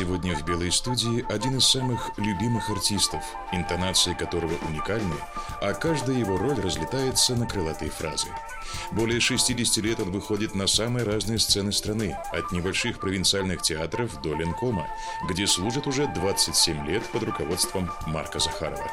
Сегодня 0.00 0.34
в 0.34 0.46
«Белой 0.46 0.72
студии» 0.72 1.26
один 1.28 1.58
из 1.58 1.66
самых 1.66 2.12
любимых 2.16 2.70
артистов, 2.70 3.22
интонации 3.52 4.14
которого 4.14 4.54
уникальны, 4.66 5.14
а 5.60 5.74
каждая 5.74 6.16
его 6.16 6.38
роль 6.38 6.58
разлетается 6.58 7.36
на 7.36 7.46
крылатые 7.46 7.90
фразы. 7.90 8.28
Более 8.92 9.20
60 9.20 9.84
лет 9.84 10.00
он 10.00 10.10
выходит 10.10 10.54
на 10.54 10.66
самые 10.66 11.04
разные 11.04 11.38
сцены 11.38 11.70
страны, 11.72 12.16
от 12.32 12.50
небольших 12.50 12.98
провинциальных 12.98 13.60
театров 13.60 14.22
до 14.22 14.34
Ленкома, 14.34 14.86
где 15.28 15.46
служит 15.46 15.86
уже 15.86 16.06
27 16.06 16.86
лет 16.86 17.02
под 17.12 17.24
руководством 17.24 17.90
Марка 18.06 18.38
Захарова. 18.38 18.90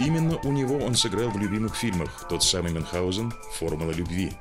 Именно 0.00 0.38
у 0.42 0.50
него 0.50 0.78
он 0.78 0.96
сыграл 0.96 1.30
в 1.30 1.38
любимых 1.38 1.76
фильмах 1.76 2.26
тот 2.28 2.42
самый 2.42 2.72
Мюнхгаузен 2.72 3.32
«Формула 3.58 3.92
любви». 3.92 4.32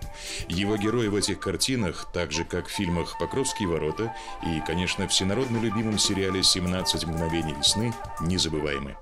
Его 0.47 0.77
герои 0.77 1.07
в 1.07 1.15
этих 1.15 1.39
картинах, 1.39 2.07
так 2.13 2.31
же 2.31 2.43
как 2.43 2.67
в 2.67 2.71
фильмах 2.71 3.17
«Покровские 3.19 3.67
ворота» 3.67 4.15
и, 4.43 4.61
конечно, 4.65 5.07
всенародно 5.07 5.57
любимом 5.91 5.97
сериале 5.99 6.39
«17 6.39 7.05
мгновений 7.05 7.53
весны» 7.53 7.93
незабываемы. 8.21 8.95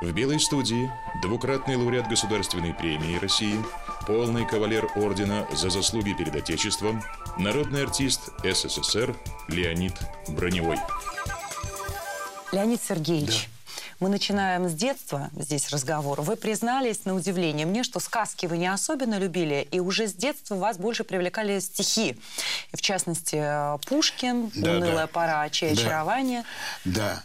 В 0.00 0.12
«Белой 0.12 0.40
студии» 0.40 0.90
двукратный 1.22 1.76
лауреат 1.76 2.08
Государственной 2.08 2.74
премии 2.74 3.18
России, 3.18 3.62
полный 4.06 4.46
кавалер 4.46 4.88
ордена 4.96 5.46
за 5.52 5.70
заслуги 5.70 6.14
перед 6.14 6.34
Отечеством, 6.34 7.02
народный 7.38 7.84
артист 7.84 8.30
СССР 8.42 9.14
Леонид 9.48 9.94
Броневой. 10.28 10.78
Леонид 12.52 12.80
Сергеевич, 12.82 13.48
мы 14.00 14.08
начинаем 14.08 14.68
с 14.68 14.74
детства 14.74 15.30
здесь 15.36 15.70
разговор. 15.70 16.20
Вы 16.20 16.36
признались, 16.36 17.04
на 17.04 17.14
удивление 17.14 17.66
мне, 17.66 17.82
что 17.82 17.98
сказки 18.00 18.46
вы 18.46 18.58
не 18.58 18.66
особенно 18.72 19.18
любили, 19.18 19.66
и 19.70 19.80
уже 19.80 20.06
с 20.06 20.14
детства 20.14 20.54
вас 20.54 20.76
больше 20.78 21.04
привлекали 21.04 21.58
стихи. 21.58 22.16
И 22.72 22.76
в 22.76 22.80
частности, 22.80 23.42
Пушкин, 23.86 24.50
Да, 24.54 24.76
«Унылая 24.76 24.94
да. 24.94 25.06
пора», 25.08 25.50
«Чье 25.50 25.74
Да. 25.74 25.80
очарование». 25.80 26.44
Да, 26.84 27.24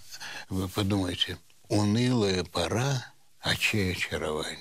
вы 0.50 0.68
подумайте, 0.68 1.38
унылая 1.70 2.44
пора, 2.44 3.06
а 3.42 3.56
чье 3.56 3.92
очарование? 3.92 4.58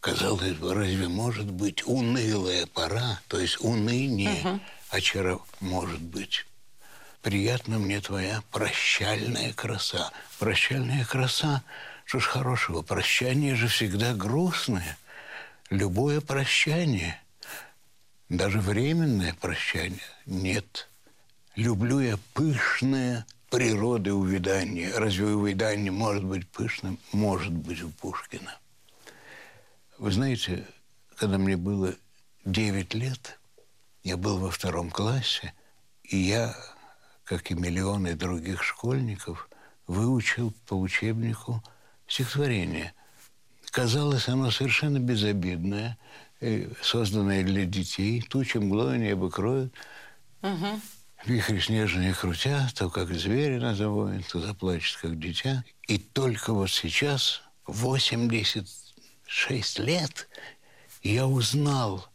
Казалось 0.00 0.52
бы, 0.52 0.72
разве 0.74 1.08
может 1.08 1.50
быть 1.50 1.86
унылая 1.86 2.66
пора, 2.66 3.20
то 3.28 3.38
есть 3.38 3.60
уныние, 3.60 4.60
очаров... 4.90 5.42
может 5.60 6.00
быть? 6.00 6.46
Приятна 7.28 7.78
мне 7.78 8.00
твоя 8.00 8.42
прощальная 8.50 9.52
краса. 9.52 10.10
Прощальная 10.38 11.04
краса, 11.04 11.62
что 12.06 12.20
ж 12.20 12.24
хорошего, 12.26 12.80
прощание 12.80 13.54
же 13.54 13.68
всегда 13.68 14.14
грустное. 14.14 14.96
Любое 15.68 16.22
прощание, 16.22 17.20
даже 18.30 18.60
временное 18.60 19.34
прощание, 19.34 20.00
нет. 20.24 20.88
Люблю 21.54 22.00
я 22.00 22.18
пышное 22.32 23.26
природы 23.50 24.14
увядание. 24.14 24.90
Разве 24.96 25.26
увядание 25.26 25.92
может 25.92 26.24
быть 26.24 26.48
пышным? 26.48 26.98
Может 27.12 27.52
быть 27.52 27.82
у 27.82 27.90
Пушкина. 27.90 28.56
Вы 29.98 30.12
знаете, 30.12 30.66
когда 31.14 31.36
мне 31.36 31.58
было 31.58 31.94
9 32.46 32.94
лет, 32.94 33.38
я 34.02 34.16
был 34.16 34.38
во 34.38 34.50
втором 34.50 34.90
классе, 34.90 35.52
и 36.04 36.16
я, 36.16 36.56
как 37.28 37.50
и 37.50 37.54
миллионы 37.54 38.14
других 38.14 38.62
школьников, 38.62 39.48
выучил 39.86 40.54
по 40.66 40.74
учебнику 40.74 41.62
стихотворение. 42.06 42.94
Казалось, 43.70 44.28
оно 44.28 44.50
совершенно 44.50 44.98
безобидное, 44.98 45.98
э, 46.40 46.70
созданное 46.82 47.44
для 47.44 47.66
детей. 47.66 48.22
Тучи 48.22 48.56
мглою 48.56 48.98
небо 48.98 49.30
кроют, 49.30 49.74
Вихри 51.26 51.58
снежные 51.58 52.14
крутя, 52.14 52.70
то 52.74 52.88
как 52.88 53.12
звери 53.12 53.58
на 53.58 53.74
завоин, 53.74 54.22
то 54.22 54.40
заплачет, 54.40 54.96
как 55.02 55.18
дитя. 55.18 55.64
И 55.86 55.98
только 55.98 56.54
вот 56.54 56.70
сейчас, 56.70 57.42
86 57.66 59.78
лет, 59.80 60.28
я 61.02 61.26
узнал, 61.26 62.08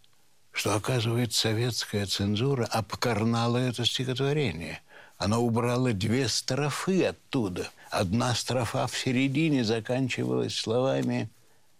что, 0.51 0.73
оказывается, 0.73 1.41
советская 1.41 2.07
цензура 2.07 2.65
обкарнала 2.65 3.57
это 3.57 3.85
стихотворение. 3.85 4.81
Она 5.17 5.39
убрала 5.39 5.93
две 5.93 6.27
строфы 6.27 7.05
оттуда. 7.05 7.69
Одна 7.89 8.33
строфа 8.35 8.87
в 8.87 8.97
середине 8.97 9.63
заканчивалась 9.63 10.55
словами 10.55 11.29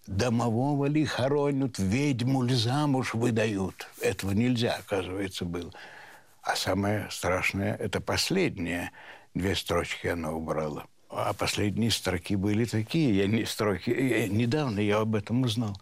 «Домового 0.07 0.85
ли 0.85 1.05
хоронят, 1.05 1.79
ведьму 1.79 2.43
ли 2.43 2.55
замуж 2.55 3.13
выдают». 3.13 3.87
Этого 4.01 4.31
нельзя, 4.31 4.75
оказывается, 4.75 5.45
было. 5.45 5.71
А 6.41 6.55
самое 6.55 7.07
страшное– 7.09 7.75
это 7.79 8.01
последние 8.01 8.91
две 9.33 9.55
строчки 9.55 10.07
она 10.07 10.31
убрала. 10.31 10.85
А 11.09 11.33
последние 11.33 11.91
строки 11.91 12.35
были 12.35 12.65
такие. 12.65 13.15
Я 13.15 13.27
не 13.27 13.45
строки. 13.45 13.89
я- 13.91 14.27
недавно 14.27 14.79
я 14.79 14.99
об 14.99 15.15
этом 15.15 15.43
узнал. 15.43 15.79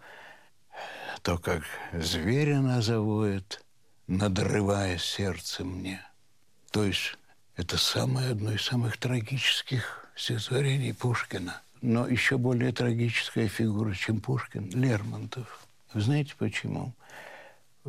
То, 1.21 1.37
как 1.37 1.63
зверь 1.93 2.53
она 2.53 2.81
завоет, 2.81 3.63
надрывая 4.07 4.97
сердце 4.97 5.63
мне. 5.63 6.01
То 6.71 6.83
есть 6.83 7.17
это 7.61 7.77
самое 7.77 8.31
одно 8.31 8.51
из 8.53 8.63
самых 8.63 8.97
трагических 8.97 10.07
стихотворений 10.15 10.95
Пушкина. 10.95 11.61
Но 11.83 12.07
еще 12.07 12.39
более 12.39 12.71
трагическая 12.71 13.47
фигура, 13.47 13.93
чем 13.93 14.19
Пушкин– 14.19 14.69
Лермонтов. 14.73 15.67
Вы 15.93 16.01
знаете 16.01 16.33
почему? 16.39 16.91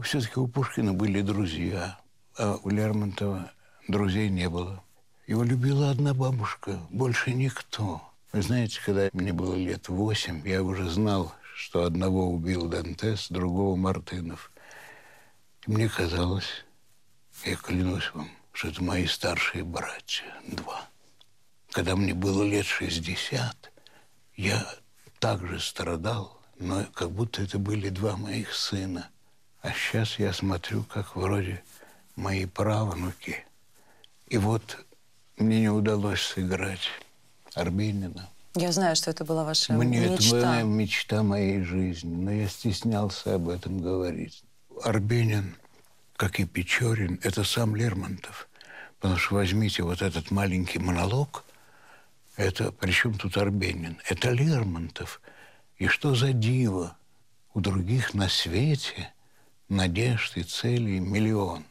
Все-таки 0.03 0.38
у 0.38 0.47
Пушкина 0.47 0.93
были 0.93 1.22
друзья, 1.22 1.99
а 2.37 2.59
у 2.62 2.69
Лермонтова 2.69 3.50
друзей 3.88 4.28
не 4.28 4.50
было. 4.50 4.84
Его 5.27 5.43
любила 5.43 5.91
одна 5.91 6.12
бабушка, 6.12 6.78
больше 6.91 7.33
никто. 7.33 8.03
Вы 8.33 8.43
знаете, 8.43 8.78
когда 8.84 9.09
мне 9.15 9.33
было 9.33 9.54
лет 9.54 9.89
восемь, 9.89 10.47
я 10.47 10.62
уже 10.62 10.91
знал, 10.91 11.33
что 11.54 11.84
одного 11.84 12.31
убил 12.31 12.69
Дантес, 12.69 13.28
другого 13.31 13.75
Мартынов. 13.77 14.53
И 15.66 15.71
мне 15.71 15.89
казалось, 15.89 16.66
я 17.47 17.56
клянусь 17.56 18.10
вам, 18.12 18.28
что 18.52 18.68
это 18.68 18.82
мои 18.82 19.06
старшие 19.06 19.64
братья, 19.64 20.24
два. 20.46 20.86
Когда 21.70 21.96
мне 21.96 22.14
было 22.14 22.42
лет 22.42 22.66
60, 22.66 23.72
я 24.36 24.66
также 25.18 25.58
страдал, 25.60 26.38
но 26.58 26.84
как 26.94 27.10
будто 27.10 27.42
это 27.42 27.58
были 27.58 27.88
два 27.88 28.16
моих 28.16 28.54
сына. 28.54 29.08
А 29.62 29.72
сейчас 29.72 30.18
я 30.18 30.32
смотрю, 30.32 30.84
как 30.84 31.16
вроде 31.16 31.62
мои 32.16 32.46
правнуки. 32.46 33.44
И 34.26 34.36
вот 34.36 34.78
мне 35.36 35.60
не 35.60 35.68
удалось 35.68 36.20
сыграть 36.20 36.88
Арбенина. 37.54 38.28
Я 38.54 38.70
знаю, 38.72 38.96
что 38.96 39.10
это 39.10 39.24
была 39.24 39.44
ваша 39.44 39.72
Мне 39.72 40.04
это 40.04 40.12
мечта. 40.12 40.36
была 40.36 40.62
мечта 40.62 41.22
моей 41.22 41.62
жизни, 41.62 42.14
но 42.14 42.32
я 42.32 42.48
стеснялся 42.48 43.36
об 43.36 43.48
этом 43.48 43.80
говорить. 43.80 44.44
Арбенин, 44.82 45.54
как 46.16 46.40
и 46.40 46.44
Печорин, 46.44 47.20
это 47.22 47.44
сам 47.44 47.76
Лермонтов. 47.76 48.48
Потому 48.98 49.18
что 49.18 49.34
возьмите 49.36 49.82
вот 49.82 50.03
этот 50.03 50.30
маленький 50.30 50.78
монолог, 50.78 51.44
это, 52.36 52.72
причем 52.72 53.14
тут 53.14 53.36
Арбенин, 53.36 53.98
это 54.09 54.30
Лермонтов. 54.30 55.20
И 55.76 55.88
что 55.88 56.14
за 56.14 56.32
диво? 56.32 56.97
У 57.54 57.60
других 57.60 58.14
на 58.14 58.28
свете 58.28 59.12
надежд 59.68 60.36
и 60.36 60.42
целей 60.42 61.00
миллион. 61.00 61.64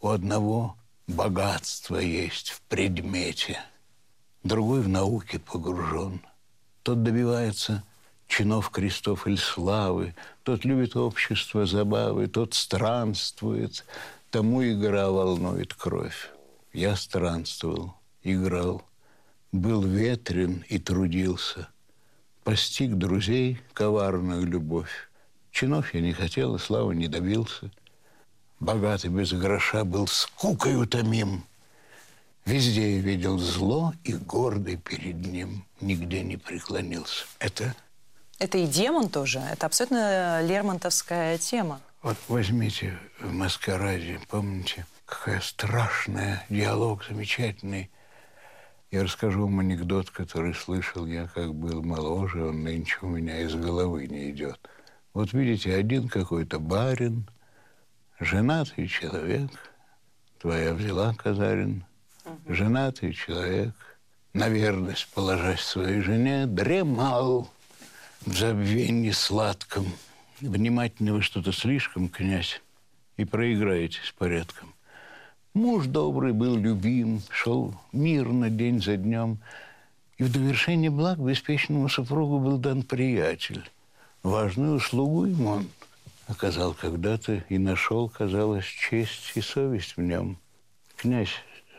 У 0.00 0.08
одного 0.08 0.76
богатство 1.06 1.96
есть 1.96 2.50
в 2.50 2.60
предмете– 2.62 3.60
другой 4.44 4.82
в 4.82 4.88
науке 4.88 5.38
погружен. 5.38 6.20
Тот 6.82 7.02
добивается 7.02 7.82
чинов, 8.28 8.70
крестов 8.70 9.26
или 9.26 9.36
славы, 9.36 10.14
тот 10.42 10.64
любит 10.64 10.96
общество, 10.96 11.66
забавы, 11.66 12.26
тот 12.26 12.54
странствует, 12.54 13.84
тому 14.30 14.64
игра 14.64 15.10
волнует 15.10 15.74
кровь. 15.74 16.30
Я 16.72 16.96
странствовал, 16.96 17.94
играл, 18.22 18.82
был 19.52 19.82
ветрен 19.82 20.64
и 20.68 20.78
трудился, 20.78 21.68
постиг 22.42 22.94
друзей 22.94 23.60
коварную 23.72 24.46
любовь. 24.46 25.08
Чинов 25.52 25.94
я 25.94 26.00
не 26.00 26.12
хотел, 26.12 26.56
и 26.56 26.58
славы 26.58 26.96
не 26.96 27.06
добился. 27.06 27.70
Богатый 28.58 29.10
без 29.10 29.32
гроша 29.32 29.84
был 29.84 30.08
скукой 30.08 30.80
утомим. 30.80 31.44
Везде 32.44 32.96
я 32.96 33.00
видел 33.00 33.38
зло 33.38 33.94
и 34.02 34.12
гордый 34.14 34.76
перед 34.76 35.16
ним 35.24 35.64
нигде 35.80 36.22
не 36.22 36.36
преклонился. 36.36 37.24
Это... 37.38 37.74
Это 38.38 38.58
и 38.58 38.66
демон 38.66 39.08
тоже. 39.08 39.40
Это 39.40 39.66
абсолютно 39.66 40.42
лермонтовская 40.42 41.38
тема. 41.38 41.80
Вот 42.02 42.16
возьмите 42.28 42.98
в 43.20 43.32
«Маскараде», 43.32 44.20
помните, 44.28 44.86
какая 45.06 45.40
страшная, 45.40 46.44
диалог 46.50 47.04
замечательный. 47.08 47.90
Я 48.90 49.04
расскажу 49.04 49.42
вам 49.42 49.60
анекдот, 49.60 50.10
который 50.10 50.54
слышал 50.54 51.06
я, 51.06 51.26
как 51.28 51.54
был 51.54 51.82
моложе, 51.82 52.44
он 52.44 52.62
нынче 52.62 52.96
у 53.02 53.06
меня 53.06 53.40
из 53.40 53.54
головы 53.54 54.06
не 54.06 54.30
идет. 54.30 54.60
Вот 55.14 55.32
видите, 55.32 55.74
один 55.74 56.08
какой-то 56.08 56.58
барин, 56.58 57.28
женатый 58.20 58.86
человек, 58.86 59.50
твоя 60.38 60.74
взяла, 60.74 61.14
Казарин, 61.14 61.84
женатый 62.46 63.14
человек, 63.14 63.74
на 64.32 64.48
верность 64.48 65.08
положась 65.14 65.60
своей 65.60 66.00
жене, 66.00 66.46
дремал 66.46 67.50
в 68.26 68.36
забвении 68.36 69.10
сладком. 69.10 69.86
Внимательно 70.40 71.12
вы 71.14 71.22
что-то 71.22 71.52
слишком, 71.52 72.08
князь, 72.08 72.62
и 73.16 73.24
проиграете 73.24 73.98
с 74.04 74.12
порядком. 74.12 74.74
Муж 75.52 75.86
добрый 75.86 76.32
был 76.32 76.56
любим, 76.56 77.22
шел 77.30 77.74
мирно 77.92 78.50
день 78.50 78.82
за 78.82 78.96
днем. 78.96 79.38
И 80.16 80.24
в 80.24 80.32
довершение 80.32 80.90
благ 80.90 81.18
беспечному 81.18 81.88
супругу 81.88 82.38
был 82.38 82.58
дан 82.58 82.82
приятель. 82.82 83.68
Важную 84.22 84.76
услугу 84.76 85.26
ему 85.26 85.50
он 85.50 85.68
оказал 86.26 86.72
когда-то 86.72 87.44
и 87.48 87.58
нашел, 87.58 88.08
казалось, 88.08 88.64
честь 88.64 89.32
и 89.34 89.40
совесть 89.40 89.96
в 89.96 90.00
нем. 90.00 90.38
Князь, 90.96 91.34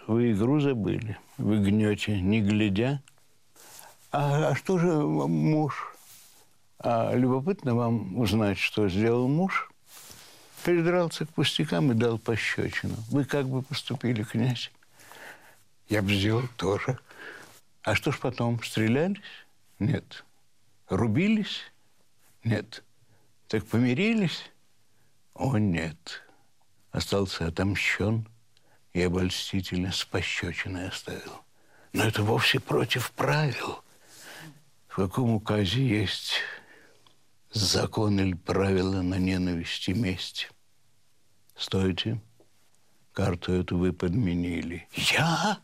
вы 0.07 0.31
игру 0.31 0.59
забыли, 0.59 1.18
вы 1.38 1.57
гнете, 1.57 2.21
не 2.21 2.42
глядя. 2.42 3.01
А, 4.12 4.50
а 4.50 4.56
что 4.56 4.77
же 4.77 4.94
муж? 4.94 5.94
А 6.80 7.13
любопытно 7.16 7.75
вам 7.75 8.18
узнать, 8.18 8.57
что 8.57 8.89
сделал 8.89 9.27
муж? 9.27 9.69
Придрался 10.63 11.25
к 11.25 11.30
пустякам 11.30 11.92
и 11.92 11.95
дал 11.95 12.18
пощечину. 12.18 12.95
Вы 13.10 13.25
как 13.25 13.48
бы 13.48 13.62
поступили, 13.62 14.24
князь? 14.24 14.72
Я 15.89 16.01
бы 16.01 16.13
сделал 16.13 16.44
тоже. 16.57 16.98
А 17.83 17.95
что 17.95 18.12
ж 18.12 18.19
потом, 18.19 18.62
стрелялись? 18.63 19.22
Нет. 19.80 20.25
Рубились? 20.89 21.62
Нет. 22.44 22.83
Так 23.48 23.66
помирились? 23.66 24.51
О, 25.36 25.57
нет. 25.57 26.24
Остался 26.92 27.48
отомщен 27.48 28.28
и 28.94 29.01
обольстительно 29.01 29.92
с 29.92 30.04
пощечиной 30.06 30.88
оставил. 30.88 31.42
Но 31.94 32.04
это 32.04 32.24
вовсе 32.24 32.60
против 32.60 33.12
правил. 33.12 33.83
В 34.88 34.95
каком 34.95 35.31
указе 35.31 35.86
есть 35.86 36.39
закон 37.56 38.19
или 38.19 38.34
правила 38.34 39.02
на 39.02 39.16
ненависть 39.16 39.88
и 39.90 39.94
месть? 39.94 40.50
Стойте. 41.56 42.22
Карту 43.13 43.54
эту 43.54 43.78
вы 43.78 43.94
подменили. 43.94 44.88
Я? 44.94 45.60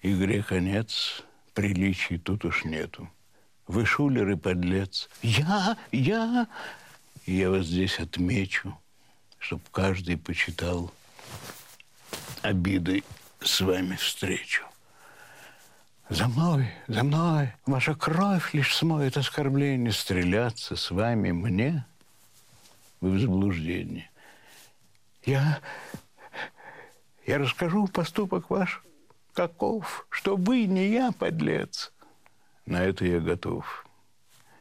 Игре 0.00 0.42
конец. 0.42 1.24
Приличий 1.52 2.18
тут 2.18 2.44
уж 2.44 2.64
нету. 2.64 3.10
Вы 3.66 3.84
шулер 3.84 4.28
и 4.30 4.36
подлец. 4.36 5.08
Я? 5.22 5.76
Я? 5.90 6.48
Я 7.26 7.50
вас 7.50 7.66
здесь 7.66 7.98
отмечу, 7.98 8.78
чтобы 9.38 9.62
каждый 9.72 10.16
почитал 10.16 10.92
обидой 12.42 13.02
с 13.40 13.60
вами 13.60 13.96
встречу. 13.96 14.64
За 16.10 16.28
мной, 16.28 16.68
за 16.86 17.02
мной, 17.02 17.52
ваша 17.64 17.94
кровь 17.94 18.52
лишь 18.52 18.76
смоет 18.76 19.16
оскорбление. 19.16 19.90
Стреляться 19.90 20.76
с 20.76 20.90
вами 20.90 21.32
мне, 21.32 21.86
вы 23.00 23.12
в 23.12 23.20
заблуждении. 23.20 24.10
Я, 25.24 25.60
я 27.26 27.38
расскажу 27.38 27.86
поступок 27.86 28.50
ваш 28.50 28.82
каков, 29.32 30.06
что 30.10 30.36
вы 30.36 30.66
не 30.66 30.88
я, 30.88 31.10
подлец. 31.10 31.90
На 32.66 32.82
это 32.84 33.06
я 33.06 33.20
готов. 33.20 33.86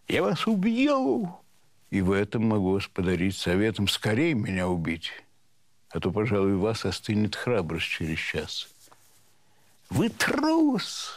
Я 0.07 0.23
вас 0.23 0.47
убью, 0.47 1.39
и 1.89 2.01
в 2.01 2.11
этом 2.11 2.47
могу 2.47 2.71
вас 2.71 2.87
подарить 2.87 3.37
советом 3.37 3.89
скорее 3.89 4.33
меня 4.33 4.67
убить, 4.69 5.11
а 5.89 5.99
то, 5.99 6.11
пожалуй, 6.11 6.55
вас 6.55 6.85
остынет 6.85 7.35
храбрость 7.35 7.87
через 7.87 8.19
час. 8.19 8.72
Вы 9.89 10.09
трус! 10.09 11.11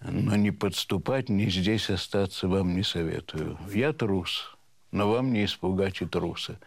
Но 0.00 0.36
не 0.36 0.50
подступать, 0.50 1.28
ни 1.28 1.48
здесь 1.50 1.90
остаться 1.90 2.48
вам 2.48 2.74
не 2.74 2.82
советую. 2.82 3.58
Я 3.72 3.92
трус, 3.92 4.56
но 4.92 5.10
вам 5.10 5.32
не 5.32 5.44
испугать 5.44 6.00
и 6.00 6.06
труса. 6.06 6.58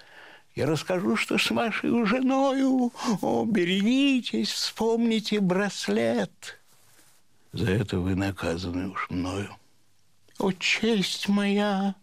Я 0.56 0.68
расскажу, 0.68 1.16
что 1.16 1.40
с 1.40 1.50
вашей 1.50 2.06
женою. 2.06 2.92
О, 3.22 3.46
берегитесь, 3.46 4.52
вспомните 4.52 5.40
браслет. 5.40 6.60
За 7.54 7.72
это 7.72 8.00
вы 8.00 8.16
наказаны 8.16 8.90
уж 8.90 9.10
мною. 9.10 9.56
О, 10.38 10.52
честь 10.52 11.28
моя! 11.28 11.96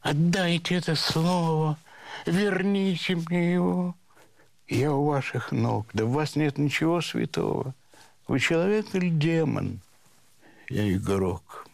Отдайте 0.00 0.76
это 0.76 0.94
слово, 0.94 1.78
верните 2.24 3.16
мне 3.16 3.52
его. 3.52 3.94
Я 4.70 4.92
у 4.92 5.04
ваших 5.04 5.52
ног, 5.52 5.86
да 5.92 6.04
в 6.04 6.12
вас 6.12 6.36
нет 6.36 6.56
ничего 6.56 7.02
святого. 7.02 7.74
Вы 8.28 8.38
человек 8.40 8.94
или 8.94 9.10
демон? 9.10 9.80
Я 10.68 10.90
игрок. 10.92 11.66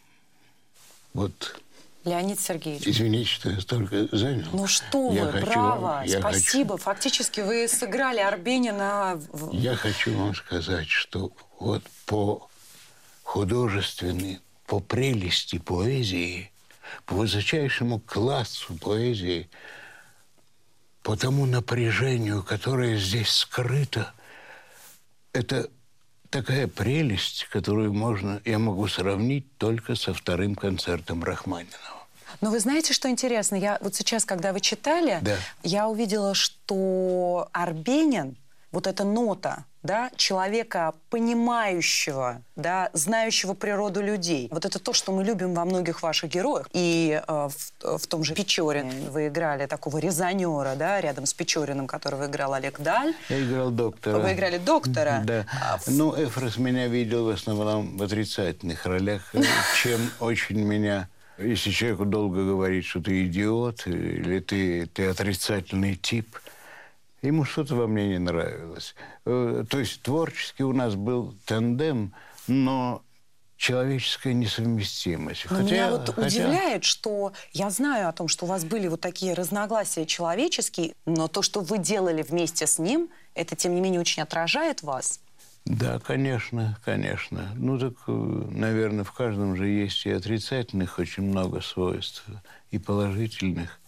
Вот 1.13 1.61
Леонид 2.05 2.41
Сергеевич. 2.41 2.87
Извините, 2.87 3.31
что 3.31 3.51
я 3.51 3.61
столько 3.61 4.09
занял. 4.17 4.47
Ну 4.53 4.67
что 4.67 5.13
я 5.13 5.27
вы, 5.27 5.33
хочу, 5.33 5.47
браво, 5.47 6.03
я 6.07 6.21
спасибо. 6.21 6.73
Хочу... 6.73 6.85
Фактически 6.85 7.41
вы 7.41 7.69
сыграли 7.69 8.21
Арбенина. 8.21 9.21
Я 9.53 9.77
хочу 9.77 10.17
вам 10.17 10.35
сказать, 10.35 10.89
что 10.89 11.31
вот 11.61 11.83
по 12.07 12.49
художественной, 13.23 14.41
по 14.67 14.81
прелести 14.81 15.59
поэзии 15.59 16.51
по 17.05 17.17
высочайшему 17.17 18.01
классу 18.01 18.75
поэзии, 18.75 19.49
по 21.06 21.17
тому 21.17 21.47
напряжению, 21.47 22.43
которое 22.43 22.99
здесь 22.99 23.31
скрыто, 23.31 24.12
это 25.33 25.71
такая 26.31 26.66
прелесть, 26.66 27.47
которую 27.52 27.95
можно, 27.95 28.40
я 28.45 28.59
могу 28.59 28.88
сравнить 28.88 29.47
только 29.57 29.95
со 29.95 30.12
вторым 30.12 30.57
концертом 30.57 31.23
Рахманинова. 31.23 32.09
Но 32.40 32.50
вы 32.50 32.59
знаете, 32.59 32.92
что 32.92 33.09
интересно? 33.09 33.54
Я 33.54 33.78
вот 33.83 33.95
сейчас, 33.95 34.25
когда 34.25 34.52
вы 34.52 34.59
читали, 34.59 35.21
да. 35.23 35.37
я 35.62 35.87
увидела, 35.87 36.35
что 36.35 37.49
Арбенин, 37.52 38.37
вот 38.73 38.88
эта 38.88 39.04
нота, 39.04 39.64
да, 39.87 40.11
человека, 40.16 40.95
понимающего, 41.11 42.43
да, 42.57 42.90
знающего 42.93 43.55
природу 43.55 44.02
людей. 44.02 44.49
Вот 44.50 44.64
это 44.64 44.78
то, 44.78 44.93
что 44.93 45.12
мы 45.12 45.25
любим 45.25 45.55
во 45.55 45.64
многих 45.64 46.02
ваших 46.02 46.31
героях. 46.31 46.69
И 46.73 47.23
э, 47.26 47.49
в, 47.83 47.99
в 47.99 48.07
том 48.07 48.25
же 48.25 48.35
Печорине 48.35 49.09
вы 49.11 49.28
играли 49.28 49.66
такого 49.66 49.99
резонера, 49.99 50.75
да, 50.75 51.00
рядом 51.00 51.25
с 51.25 51.33
Печориным, 51.33 51.87
которого 51.87 52.26
играл 52.26 52.52
Олег 52.52 52.81
Даль. 52.81 53.14
Я 53.28 53.43
играл 53.43 53.71
доктора. 53.71 54.19
Вы 54.19 54.33
играли 54.33 54.59
доктора. 54.59 55.23
Да. 55.25 55.47
А, 55.62 55.78
в... 55.78 55.88
Ну, 55.88 56.12
Эфрос 56.12 56.59
меня 56.59 56.88
видел 56.88 57.26
в 57.26 57.31
основном 57.31 57.97
в 57.97 58.02
отрицательных 58.02 58.85
ролях, 58.85 59.33
чем 59.83 60.11
очень 60.21 60.59
меня... 60.59 61.09
Если 61.38 61.71
человеку 61.71 62.07
долго 62.07 62.45
говорить, 62.45 62.87
что 62.87 63.02
ты 63.02 63.26
идиот 63.26 63.87
или 63.87 64.40
ты, 64.40 64.87
ты 64.87 65.07
отрицательный 65.07 65.95
тип– 65.95 66.38
Ему 67.26 67.45
что-то 67.45 67.75
во 67.75 67.87
мне 67.87 68.09
не 68.09 68.18
нравилось. 68.18 68.95
Э, 69.25 69.64
то 69.68 69.78
есть 69.78 70.02
творчески 70.02 70.62
у 70.62 70.73
нас 70.73 70.95
был 70.95 71.35
тандем, 71.45 72.14
но 72.47 73.02
человеческая 73.56 74.35
несовместимость. 74.35 75.47
Но 75.50 75.56
хотя, 75.56 75.71
меня 75.71 75.90
вот 75.90 76.14
хотя... 76.14 76.26
удивляет, 76.26 76.85
что 76.85 77.33
я 77.52 77.71
знаю 77.71 78.09
о 78.09 78.12
том, 78.12 78.28
что 78.28 78.45
у 78.45 78.49
вас 78.49 78.64
были 78.64 78.87
вот 78.88 79.00
такие 79.00 79.35
разногласия 79.35 80.06
человеческие, 80.06 80.95
но 81.04 81.28
то, 81.28 81.42
что 81.42 81.61
вы 81.61 81.78
делали 81.78 82.23
вместе 82.23 82.66
с 82.66 82.78
ним, 82.78 83.09
это, 83.35 83.56
тем 83.56 83.75
не 83.75 83.80
менее, 83.80 84.00
очень 84.00 84.23
отражает 84.23 84.83
вас. 84.83 85.21
Да, 85.64 85.99
конечно, 85.99 86.78
конечно. 86.85 87.50
Ну 87.56 87.78
так, 87.78 87.95
э, 88.06 88.12
наверное, 88.12 89.04
в 89.04 89.12
каждом 89.12 89.56
же 89.56 89.66
есть 89.66 90.06
и 90.06 90.11
отрицательных 90.11 91.00
очень 91.00 91.25
много 91.25 91.61
свойств, 91.61 92.25
и 92.71 92.78
положительных 92.78 93.80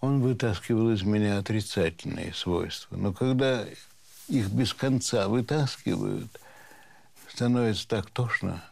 он 0.00 0.20
вытаскивал 0.20 0.92
из 0.92 1.02
меня 1.02 1.38
отрицательные 1.38 2.32
свойства. 2.32 2.96
Но 2.96 3.12
когда 3.12 3.64
их 4.28 4.48
без 4.50 4.72
конца 4.72 5.28
вытаскивают, 5.28 6.30
становится 7.28 7.86
так 7.86 8.10
тошно. 8.10 8.64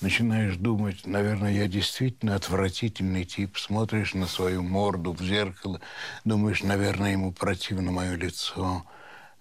Начинаешь 0.00 0.56
думать, 0.56 1.06
наверное, 1.06 1.52
я 1.52 1.68
действительно 1.68 2.34
отвратительный 2.34 3.24
тип. 3.24 3.56
Смотришь 3.56 4.12
на 4.12 4.26
свою 4.26 4.62
морду 4.62 5.12
в 5.12 5.22
зеркало, 5.22 5.80
думаешь, 6.24 6.62
наверное, 6.62 7.12
ему 7.12 7.32
противно 7.32 7.90
мое 7.90 8.14
лицо, 8.14 8.84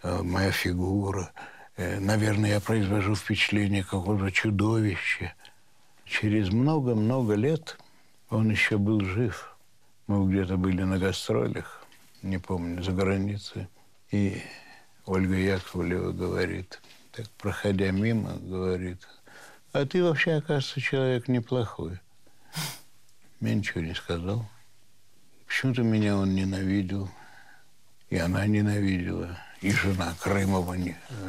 э, 0.02 0.22
моя 0.24 0.52
фигура. 0.52 1.32
Э, 1.76 2.00
наверное, 2.00 2.52
я 2.52 2.60
произвожу 2.62 3.16
впечатление 3.16 3.84
какого-то 3.84 4.32
чудовища. 4.32 5.34
Через 6.06 6.52
много-много 6.52 7.34
лет 7.34 7.78
он 8.30 8.50
еще 8.50 8.78
был 8.78 9.02
жив. 9.02 9.55
Мы 10.08 10.30
где-то 10.30 10.58
были 10.58 10.84
на 10.84 11.00
гастролях, 11.00 11.84
не 12.22 12.38
помню, 12.38 12.84
за 12.84 12.92
границей. 12.92 13.68
И 14.12 14.42
Ольга 15.06 15.36
Яковлева 15.36 16.12
говорит, 16.12 16.80
так, 17.12 17.28
проходя 17.38 17.92
мимо, 17.92 18.34
говорит, 18.34 19.08
а 19.74 19.86
ты 19.86 20.02
вообще, 20.02 20.36
оказывается, 20.36 20.80
человек 20.80 21.28
неплохой. 21.28 22.00
Мне 23.42 23.56
ничего 23.56 23.82
не 23.82 23.94
сказал. 23.94 24.46
Почему-то 25.48 25.84
меня 25.84 26.16
он 26.16 26.34
ненавидел. 26.34 27.10
И 28.10 28.18
она 28.18 28.46
ненавидела. 28.46 29.38
И 29.62 29.72
жена 29.72 30.14
Крымова, 30.22 30.78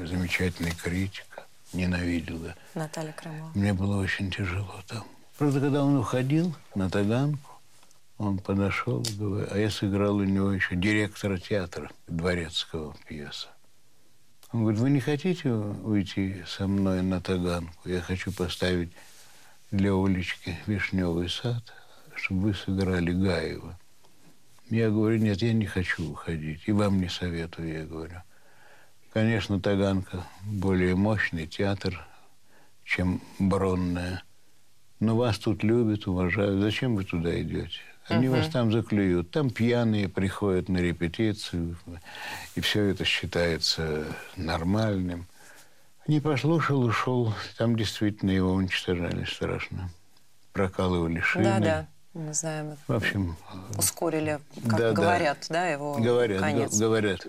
замечательный 0.04 0.71
критик, 0.71 1.26
ненавидела. 1.73 2.54
Наталья 2.75 3.12
Крымова. 3.12 3.50
Мне 3.54 3.73
было 3.73 3.97
очень 4.00 4.30
тяжело 4.30 4.80
там. 4.87 5.04
Правда, 5.38 5.61
когда 5.61 5.85
он 5.85 5.97
уходил 5.97 6.54
на 6.76 6.88
Таганку, 6.88 7.50
он 8.18 8.38
подошел, 8.38 9.04
а 9.50 9.58
я 9.58 9.70
сыграл 9.70 10.16
у 10.16 10.25
него 10.25 10.52
еще 10.52 10.75
директора 10.75 11.38
театра 11.38 11.90
Дворецкого 12.06 12.96
пьеса. 13.06 13.49
Он 14.52 14.62
говорит, 14.62 14.80
вы 14.80 14.90
не 14.90 15.00
хотите 15.00 15.50
уйти 15.50 16.42
со 16.46 16.66
мной 16.66 17.02
на 17.02 17.20
Таганку? 17.20 17.88
Я 17.88 18.00
хочу 18.00 18.32
поставить 18.32 18.92
для 19.70 19.92
Олечки 19.92 20.56
вишневый 20.66 21.28
сад, 21.28 21.75
чтобы 22.14 22.40
вы 22.40 22.54
сыграли 22.54 23.12
Гаева. 23.12 23.78
Я 24.70 24.90
говорю, 24.90 25.18
нет, 25.18 25.42
я 25.42 25.52
не 25.52 25.66
хочу 25.66 26.11
уходить. 26.11 26.62
И 26.66 26.73
вам 26.73 27.00
не 27.00 27.08
советую, 27.08 27.73
я 27.73 27.85
говорю. 27.85 28.23
Конечно, 29.12 29.61
Таганка 29.61 30.25
более 30.44 30.94
мощный 30.94 31.46
театр, 31.46 32.06
чем 32.85 33.20
Бронная. 33.38 34.23
Но 35.00 35.16
вас 35.16 35.38
тут 35.38 35.62
любят, 35.62 36.06
уважают. 36.06 36.62
Зачем 36.62 36.96
вы 36.96 37.04
туда 37.04 37.40
идете? 37.40 37.80
Они 38.08 38.26
uh-huh. 38.26 38.36
вас 38.36 38.48
там 38.48 38.70
заклюют. 38.70 39.30
Там 39.30 39.50
пьяные 39.50 40.08
приходят 40.08 40.68
на 40.68 40.78
репетицию, 40.78 41.76
и 42.54 42.60
все 42.60 42.84
это 42.84 43.04
считается 43.04 44.04
нормальным. 44.36 45.26
Не 46.06 46.20
послушал, 46.20 46.84
ушел. 46.84 47.34
Там 47.58 47.76
действительно 47.76 48.30
его 48.30 48.52
уничтожали 48.52 49.25
страшно. 49.25 49.90
Прокалывали 50.52 51.20
шины. 51.20 51.44
Да, 51.44 51.58
да. 51.58 51.86
Мы 52.14 52.32
знаем. 52.32 52.76
В 52.86 52.92
общем... 52.92 53.36
Ускорили, 53.76 54.38
как 54.68 54.78
да, 54.78 54.92
говорят, 54.92 55.46
да, 55.48 55.54
да 55.54 55.68
его 55.68 55.94
говорят, 55.96 56.40
конец. 56.40 56.78
Говорят. 56.78 57.26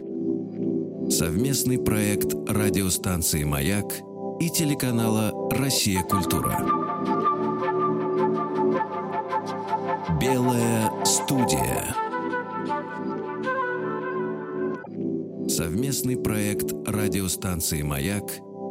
Совместный 1.12 1.78
проект 1.80 2.34
радиостанции 2.48 3.44
«Маяк» 3.44 3.86
и 4.40 4.50
телеканала 4.50 5.32
«Россия. 5.52 6.04
Культура». 6.04 6.77
Белая 10.30 10.92
студия. 11.06 11.96
Совместный 15.48 16.18
проект 16.18 16.74
радиостанции 16.86 17.82
«Маяк» 17.82 18.24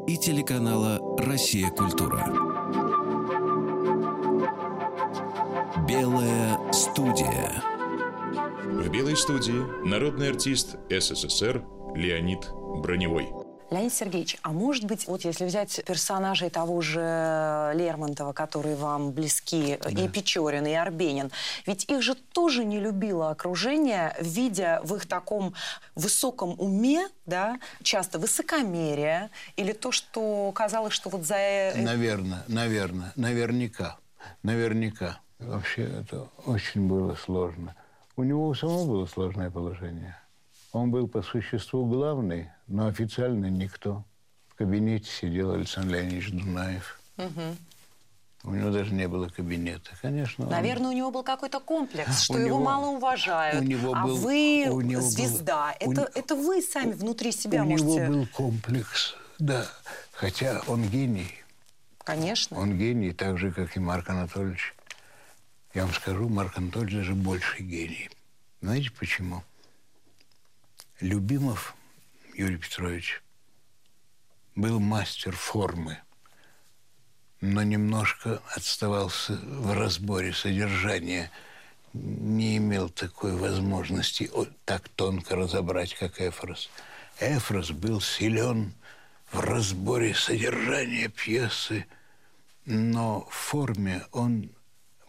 и 0.06 0.18
телеканала 0.18 1.00
«Россия. 1.18 1.70
Культура». 1.70 2.26
Белая 5.88 6.58
студия. 6.72 7.50
В 8.62 8.90
белой 8.90 9.16
студии 9.16 9.88
народный 9.88 10.28
артист 10.28 10.76
СССР 10.90 11.64
Леонид 11.94 12.50
Броневой. 12.82 13.45
Леонид 13.70 13.92
Сергеевич, 13.92 14.38
а 14.42 14.52
может 14.52 14.84
быть, 14.84 15.08
вот 15.08 15.24
если 15.24 15.44
взять 15.44 15.82
персонажей 15.84 16.50
того 16.50 16.80
же 16.80 17.72
Лермонтова, 17.74 18.32
которые 18.32 18.76
вам 18.76 19.10
близки, 19.10 19.78
да. 19.82 19.90
и 19.90 20.08
Печорин, 20.08 20.66
и 20.66 20.72
Арбенин, 20.72 21.32
ведь 21.66 21.84
их 21.90 22.02
же 22.02 22.14
тоже 22.14 22.64
не 22.64 22.78
любило 22.78 23.30
окружение, 23.30 24.14
видя 24.20 24.80
в 24.84 24.94
их 24.94 25.06
таком 25.06 25.54
высоком 25.96 26.54
уме, 26.58 27.08
да, 27.26 27.58
часто 27.82 28.20
высокомерие, 28.20 29.30
или 29.56 29.72
то, 29.72 29.90
что 29.90 30.52
казалось, 30.54 30.92
что 30.92 31.10
вот 31.10 31.24
за... 31.24 31.72
Наверное, 31.74 32.44
наверное, 32.46 33.12
наверняка, 33.16 33.98
наверняка. 34.42 35.18
Вообще 35.40 35.82
это 35.82 36.28
очень 36.46 36.86
было 36.86 37.14
сложно. 37.16 37.74
У 38.16 38.22
него 38.22 38.48
у 38.48 38.54
самого 38.54 38.86
было 38.86 39.06
сложное 39.06 39.50
положение. 39.50 40.16
Он 40.76 40.90
был 40.90 41.08
по 41.08 41.22
существу 41.22 41.86
главный, 41.86 42.50
но 42.66 42.86
официально 42.86 43.46
никто. 43.46 44.04
В 44.46 44.56
кабинете 44.56 45.08
сидел 45.10 45.52
Александр 45.52 45.94
Леонидович 45.94 46.32
Дунаев. 46.32 47.00
Угу. 47.16 47.56
У 48.44 48.54
него 48.54 48.70
даже 48.70 48.92
не 48.92 49.08
было 49.08 49.28
кабинета, 49.28 49.92
конечно. 50.02 50.44
Наверное, 50.44 50.88
он... 50.88 50.92
у 50.92 50.96
него 50.98 51.10
был 51.10 51.22
какой-то 51.22 51.60
комплекс, 51.60 52.20
что 52.24 52.34
у 52.34 52.36
его 52.36 52.48
него... 52.48 52.58
мало 52.58 52.88
уважают. 52.88 53.64
У 53.64 53.66
него 53.66 53.94
а 53.94 54.04
был... 54.04 54.16
вы 54.16 54.66
у 54.70 54.82
него 54.82 55.00
звезда. 55.00 55.74
Был... 55.80 55.92
Это, 55.92 56.02
у... 56.02 56.18
это 56.18 56.36
вы 56.36 56.60
сами 56.60 56.92
внутри 56.92 57.32
себя 57.32 57.62
у 57.62 57.66
можете... 57.66 57.88
У 57.88 57.98
него 57.98 58.12
был 58.12 58.26
комплекс, 58.26 59.14
да. 59.38 59.66
Хотя 60.12 60.60
он 60.66 60.82
гений. 60.90 61.32
Конечно. 62.04 62.58
Он 62.58 62.76
гений, 62.76 63.14
так 63.14 63.38
же, 63.38 63.50
как 63.50 63.78
и 63.78 63.80
Марк 63.80 64.10
Анатольевич. 64.10 64.74
Я 65.72 65.86
вам 65.86 65.94
скажу, 65.94 66.28
Марк 66.28 66.58
Анатольевич 66.58 66.96
даже 66.96 67.14
больше 67.14 67.62
гений. 67.62 68.10
Знаете 68.60 68.90
почему? 68.98 69.42
Любимов 71.00 71.76
Юрий 72.34 72.56
Петрович 72.56 73.22
был 74.54 74.80
мастер 74.80 75.36
формы, 75.36 75.98
но 77.42 77.62
немножко 77.62 78.40
отставался 78.54 79.34
в 79.34 79.74
разборе 79.74 80.32
содержания, 80.32 81.30
не 81.92 82.56
имел 82.56 82.88
такой 82.88 83.36
возможности 83.36 84.30
так 84.64 84.88
тонко 84.88 85.36
разобрать, 85.36 85.92
как 85.92 86.18
Эфрос. 86.18 86.70
Эфрос 87.20 87.72
был 87.72 88.00
силен 88.00 88.72
в 89.30 89.40
разборе 89.40 90.14
содержания 90.14 91.08
пьесы, 91.08 91.84
но 92.64 93.28
в 93.30 93.34
форме 93.34 94.06
он 94.12 94.50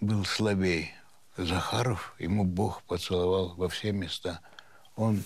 был 0.01 0.25
слабей. 0.25 0.93
Захаров, 1.37 2.13
ему 2.19 2.43
Бог 2.43 2.83
поцеловал 2.83 3.55
во 3.55 3.69
все 3.69 3.93
места. 3.93 4.41
Он 4.97 5.23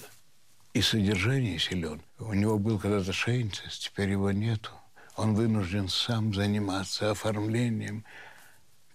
и 0.74 0.82
содержание 0.82 1.60
силен. 1.60 2.02
У 2.20 2.34
него 2.34 2.58
был 2.58 2.80
когда-то 2.80 3.12
шейнцес, 3.14 3.80
теперь 3.80 4.12
его 4.12 4.32
нету. 4.32 4.72
Он 5.18 5.36
вынужден 5.36 5.90
сам 5.90 6.34
заниматься 6.34 7.12
оформлением. 7.12 8.06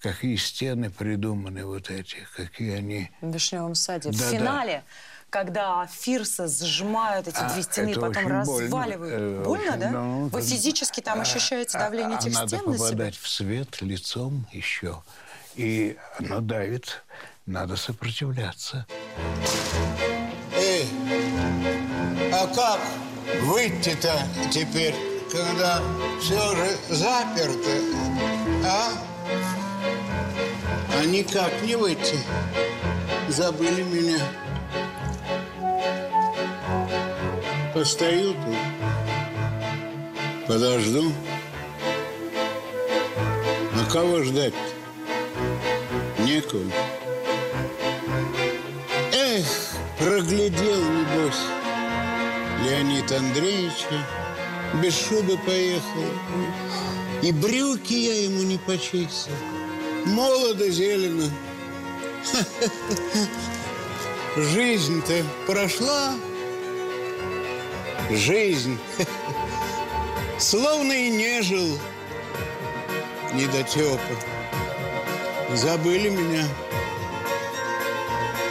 Какие 0.00 0.36
стены 0.36 0.90
придуманы 0.90 1.64
вот 1.64 1.90
эти, 1.90 2.16
какие 2.34 2.74
они... 2.74 3.10
В 3.20 3.32
Вишневом 3.32 3.74
саде. 3.74 4.10
Да, 4.10 4.16
в 4.16 4.30
финале, 4.30 4.84
да. 4.84 4.84
когда 5.30 5.86
Фирса 5.86 6.48
сжимают 6.48 7.28
эти 7.28 7.36
а, 7.36 7.52
две 7.52 7.62
стены, 7.62 7.94
потом 7.94 8.26
разваливают. 8.26 9.44
Больно, 9.44 9.44
больно 9.44 9.76
да? 9.76 9.90
Ну, 9.90 10.28
Вы 10.28 10.42
физически 10.42 11.00
там 11.00 11.18
а, 11.18 11.22
ощущаете 11.22 11.78
давление 11.78 12.18
а, 12.18 12.20
этих 12.20 12.38
а 12.38 12.46
стен 12.46 12.60
надо 12.64 12.78
попадать 12.78 13.16
в 13.16 13.28
свет 13.28 13.82
лицом 13.82 14.46
еще. 14.52 15.02
И 15.56 15.96
оно 16.18 16.40
давит. 16.40 17.02
Надо 17.46 17.76
сопротивляться. 17.76 18.86
Эй, 19.18 19.65
выйти-то 23.46 24.26
теперь, 24.50 24.94
когда 25.30 25.82
все 26.20 26.54
же 26.54 26.76
заперто, 26.88 27.70
а? 28.64 28.92
А 30.98 31.04
никак 31.06 31.50
не 31.62 31.76
выйти. 31.76 32.18
Забыли 33.28 33.82
меня. 33.82 34.20
Постою 37.74 38.34
тут, 38.34 38.56
подожду. 40.46 41.12
А 43.74 43.92
кого 43.92 44.22
ждать-то? 44.22 44.76
некую. 46.26 46.70
Эх, 49.12 49.46
проглядел, 49.98 50.80
небось, 50.80 51.42
Леонид 52.64 53.10
Андреевича, 53.12 54.06
без 54.82 54.94
шубы 54.94 55.38
поехал. 55.38 56.04
И 57.22 57.32
брюки 57.32 57.94
я 57.94 58.24
ему 58.24 58.42
не 58.42 58.58
почистил. 58.58 59.32
Молодо 60.04 60.68
зелено. 60.70 61.30
Жизнь-то 64.36 65.24
прошла. 65.46 66.14
Жизнь. 68.10 68.78
Словно 70.38 70.92
и 70.92 71.10
не 71.10 71.42
жил 71.42 71.78
недотепа. 73.32 74.00
Забыли 75.54 76.10
меня. 76.10 76.46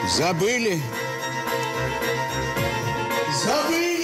Забыли. 0.10 0.82
Забыли. 3.44 3.95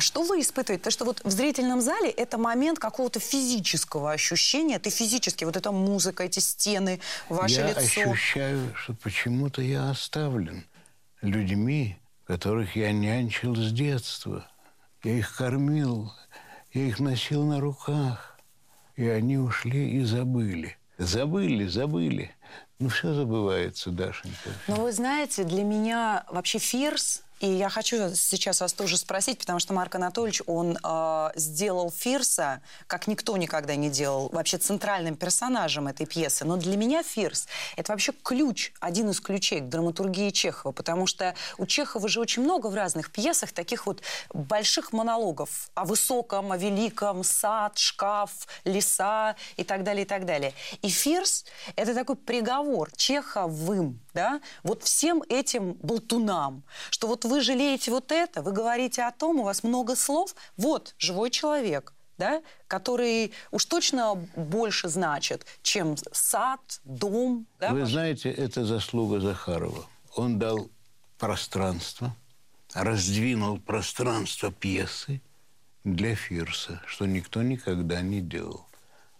А 0.00 0.02
что 0.02 0.22
вы 0.22 0.40
испытываете? 0.40 0.84
То, 0.84 0.90
что 0.90 1.04
вот 1.04 1.20
в 1.24 1.30
зрительном 1.30 1.82
зале 1.82 2.08
это 2.08 2.38
момент 2.38 2.78
какого-то 2.78 3.20
физического 3.20 4.12
ощущения. 4.12 4.78
Ты 4.78 4.88
физически, 4.88 5.44
вот 5.44 5.58
эта 5.58 5.72
музыка, 5.72 6.22
эти 6.22 6.38
стены, 6.38 7.00
ваше 7.28 7.56
я 7.56 7.68
лицо. 7.68 8.10
ощущаю, 8.10 8.74
что 8.76 8.94
почему-то 8.94 9.60
я 9.60 9.90
оставлен 9.90 10.64
людьми, 11.20 11.98
которых 12.24 12.76
я 12.76 12.92
нянчил 12.92 13.54
с 13.54 13.72
детства. 13.72 14.50
Я 15.04 15.18
их 15.18 15.36
кормил, 15.36 16.10
я 16.72 16.86
их 16.86 16.98
носил 16.98 17.44
на 17.44 17.60
руках. 17.60 18.38
И 18.96 19.06
они 19.06 19.36
ушли 19.36 19.98
и 19.98 20.02
забыли. 20.02 20.78
Забыли, 20.96 21.66
забыли. 21.66 22.34
Ну, 22.78 22.88
все 22.88 23.12
забывается, 23.12 23.90
Дашенька. 23.90 24.48
Но 24.66 24.76
вы 24.76 24.92
знаете, 24.92 25.44
для 25.44 25.62
меня 25.62 26.24
вообще 26.30 26.58
Фирс 26.58 27.22
и 27.40 27.46
я 27.46 27.70
хочу 27.70 28.14
сейчас 28.14 28.60
вас 28.60 28.74
тоже 28.74 28.98
спросить, 28.98 29.38
потому 29.38 29.58
что 29.58 29.72
Марк 29.72 29.94
Анатольевич, 29.94 30.42
он 30.46 30.78
э, 30.82 31.30
сделал 31.36 31.90
Фирса, 31.90 32.60
как 32.86 33.06
никто 33.06 33.36
никогда 33.38 33.76
не 33.76 33.88
делал, 33.88 34.28
вообще 34.30 34.58
центральным 34.58 35.16
персонажем 35.16 35.88
этой 35.88 36.04
пьесы. 36.04 36.44
Но 36.44 36.58
для 36.58 36.76
меня 36.76 37.02
Фирс– 37.02 37.48
это 37.76 37.92
вообще 37.92 38.12
ключ, 38.12 38.72
один 38.78 39.08
из 39.08 39.20
ключей 39.20 39.60
к 39.60 39.70
драматургии 39.70 40.28
Чехова, 40.28 40.72
потому 40.72 41.06
что 41.06 41.34
у 41.56 41.64
Чехова 41.64 42.08
же 42.08 42.20
очень 42.20 42.42
много 42.42 42.66
в 42.66 42.74
разных 42.74 43.10
пьесах 43.10 43.52
таких 43.52 43.86
вот 43.86 44.02
больших 44.34 44.92
монологов 44.92 45.70
о 45.74 45.86
высоком, 45.86 46.52
о 46.52 46.58
великом, 46.58 47.24
сад, 47.24 47.78
шкаф, 47.78 48.32
леса 48.64 49.34
и 49.56 49.64
так 49.64 49.82
далее, 49.82 50.04
и 50.04 50.06
так 50.06 50.26
далее. 50.26 50.52
И 50.82 50.90
Фирс– 50.90 51.46
это 51.76 51.94
такой 51.94 52.16
приговор 52.16 52.90
Чеховым, 52.96 53.98
да, 54.12 54.42
вот 54.62 54.82
всем 54.82 55.22
этим 55.30 55.72
болтунам, 55.74 56.64
что 56.90 57.06
вот 57.06 57.24
вы 57.30 57.40
жалеете 57.40 57.90
вот 57.90 58.12
это, 58.12 58.42
вы 58.42 58.52
говорите 58.52 59.02
о 59.04 59.12
том, 59.12 59.40
у 59.40 59.44
вас 59.44 59.62
много 59.62 59.94
слов, 59.94 60.34
вот 60.56 60.94
живой 60.98 61.30
человек, 61.30 61.94
да, 62.18 62.42
который 62.66 63.32
уж 63.52 63.64
точно 63.64 64.16
больше 64.36 64.88
значит, 64.88 65.46
чем 65.62 65.96
сад, 66.12 66.60
дом. 66.84 67.46
Да, 67.60 67.70
Вы 67.70 67.86
знаете, 67.86 68.30
это 68.30 68.64
заслуга 68.64 69.20
Захарова. 69.20 69.86
Он 70.16 70.38
дал 70.38 70.68
пространство, 71.18 72.14
раздвинул 72.74 73.60
пространство 73.60 74.50
пьесы 74.50 75.22
для 75.84 76.16
Фирса, 76.16 76.82
что 76.86 77.06
никто 77.06 77.42
никогда 77.42 78.02
не 78.02 78.20
делал. 78.20 78.66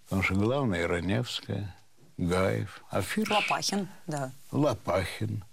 Потому 0.04 0.22
что 0.22 0.34
главное 0.34 0.88
Раневская, 0.88 1.76
Гаев, 2.18 2.82
а 2.90 3.02
Фирс... 3.02 3.30
Лопахин, 3.30 3.88
да. 4.08 4.32
Лопахин. 4.50 5.44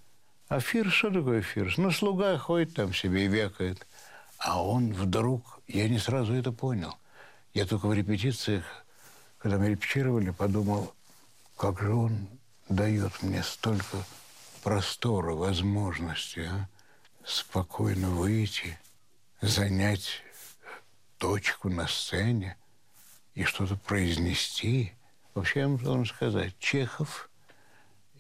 А 0.50 0.62
Фирс, 0.62 0.94
что 0.94 1.12
такое 1.12 1.42
Фирс? 1.42 1.78
Ну, 1.78 1.92
слуга 1.92 2.38
ходит 2.38 2.74
там 2.74 2.94
себе 2.94 3.26
и 3.26 3.28
векает. 3.28 3.86
А 4.38 4.64
он 4.64 4.94
вдруг, 4.94 5.60
я 5.68 5.90
не 5.90 6.00
сразу 6.00 6.34
это 6.34 6.52
понял. 6.52 6.96
Я 7.54 7.66
только 7.66 7.88
в 7.88 7.94
репетициях, 7.94 8.64
когда 9.40 9.58
мы 9.58 9.70
репетировали, 9.70 10.30
подумал, 10.30 10.94
как 11.58 11.82
же 11.82 11.94
он 11.94 12.28
дает 12.70 13.24
мне 13.24 13.44
столько 13.44 13.98
простора, 14.64 15.34
возможности, 15.34 16.50
а? 16.50 16.70
спокойно 17.26 18.10
выйти, 18.10 18.80
занять 19.42 20.24
точку 21.18 21.70
на 21.70 21.88
сцене 21.88 22.56
и 23.36 23.44
что-то 23.44 23.76
произнести. 23.76 24.94
Вообще, 25.34 25.62
я 25.62 25.68
вам 25.68 25.78
должен 25.78 26.06
сказать, 26.06 26.58
Чехов, 26.60 27.30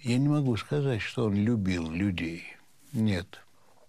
я 0.03 0.17
не 0.17 0.27
могу 0.27 0.55
сказать, 0.57 1.01
что 1.01 1.25
он 1.25 1.35
любил 1.35 1.89
людей. 1.89 2.43
Нет, 2.93 3.41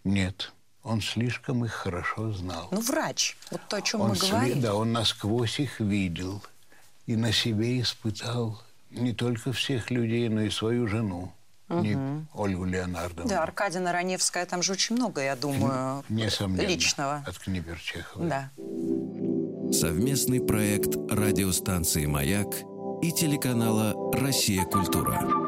нет. 0.04 0.52
Он 0.82 1.00
слишком 1.00 1.64
их 1.64 1.72
хорошо 1.72 2.32
знал. 2.32 2.68
Ну, 2.70 2.80
врач. 2.80 3.36
Вот 3.50 3.60
то, 3.68 3.76
о 3.76 3.82
чем 3.82 4.00
он 4.00 4.10
мы 4.10 4.16
говорим. 4.16 4.60
Да, 4.60 4.74
он 4.74 4.92
насквозь 4.92 5.60
их 5.60 5.80
видел 5.80 6.42
и 7.06 7.16
на 7.16 7.32
себе 7.32 7.80
испытал 7.80 8.62
не 8.90 9.12
только 9.12 9.52
всех 9.52 9.90
людей, 9.90 10.28
но 10.28 10.42
и 10.42 10.50
свою 10.50 10.86
жену, 10.86 11.32
не 11.68 12.26
Ольгу 12.32 12.64
Леонардовну. 12.64 13.28
Да, 13.28 13.42
Аркадина 13.42 13.92
Раневская, 13.92 14.46
там 14.46 14.62
же 14.62 14.72
очень 14.72 14.96
много, 14.96 15.20
я 15.22 15.36
думаю, 15.36 16.04
Несомненно. 16.08 16.66
личного. 16.66 17.24
От 17.26 17.38
Книпер 17.38 17.78
Чехова. 17.78 18.24
Да. 18.26 18.50
Совместный 19.72 20.40
проект 20.40 20.96
радиостанции 21.10 22.06
«Маяк» 22.06 22.48
и 23.02 23.12
телеканала 23.12 23.94
«Россия. 24.18 24.64
Культура». 24.64 25.47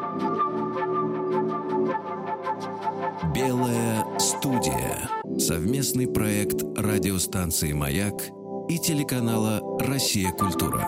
Белая 3.40 4.04
студия. 4.18 5.08
Совместный 5.38 6.06
проект 6.06 6.62
радиостанции 6.76 7.72
«Маяк» 7.72 8.12
и 8.68 8.78
телеканала 8.78 9.62
«Россия. 9.80 10.30
Культура». 10.32 10.86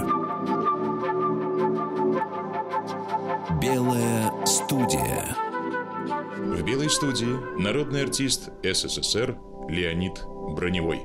Белая 3.58 4.30
студия. 4.44 5.34
В 6.36 6.62
белой 6.62 6.90
студии 6.90 7.58
народный 7.58 8.02
артист 8.02 8.50
СССР 8.62 9.34
Леонид 9.70 10.22
Броневой. 10.54 11.00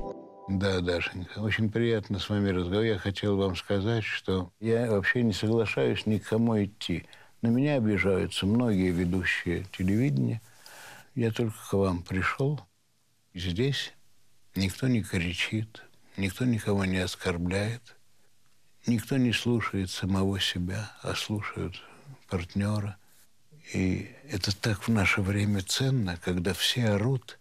Да, 0.50 0.80
Дашенька, 0.80 1.38
очень 1.38 1.70
приятно 1.70 2.18
с 2.18 2.28
вами 2.28 2.50
разговаривать. 2.50 2.96
Я 2.96 2.98
хотел 2.98 3.38
вам 3.38 3.56
сказать, 3.56 4.04
что 4.04 4.50
я 4.60 4.90
вообще 4.90 5.22
не 5.22 5.32
соглашаюсь 5.32 6.04
ни 6.04 6.18
к 6.18 6.28
кому 6.28 6.62
идти. 6.62 7.06
На 7.40 7.48
меня 7.48 7.76
обижаются 7.76 8.44
многие 8.44 8.90
ведущие 8.90 9.64
телевидения. 9.72 10.42
Я 11.18 11.32
только 11.32 11.56
к 11.68 11.72
вам 11.72 12.04
пришел, 12.04 12.60
здесь 13.34 13.92
никто 14.54 14.86
не 14.86 15.02
кричит, 15.02 15.82
никто 16.16 16.44
никого 16.44 16.84
не 16.84 16.98
оскорбляет, 16.98 17.96
никто 18.86 19.16
не 19.16 19.32
слушает 19.32 19.90
самого 19.90 20.38
себя, 20.38 20.92
а 21.02 21.16
слушают 21.16 21.82
партнера. 22.28 22.98
И 23.74 24.14
это 24.30 24.56
так 24.56 24.86
в 24.86 24.92
наше 24.92 25.20
время 25.20 25.62
ценно, 25.62 26.16
когда 26.18 26.54
все 26.54 26.90
орут. 26.90 27.40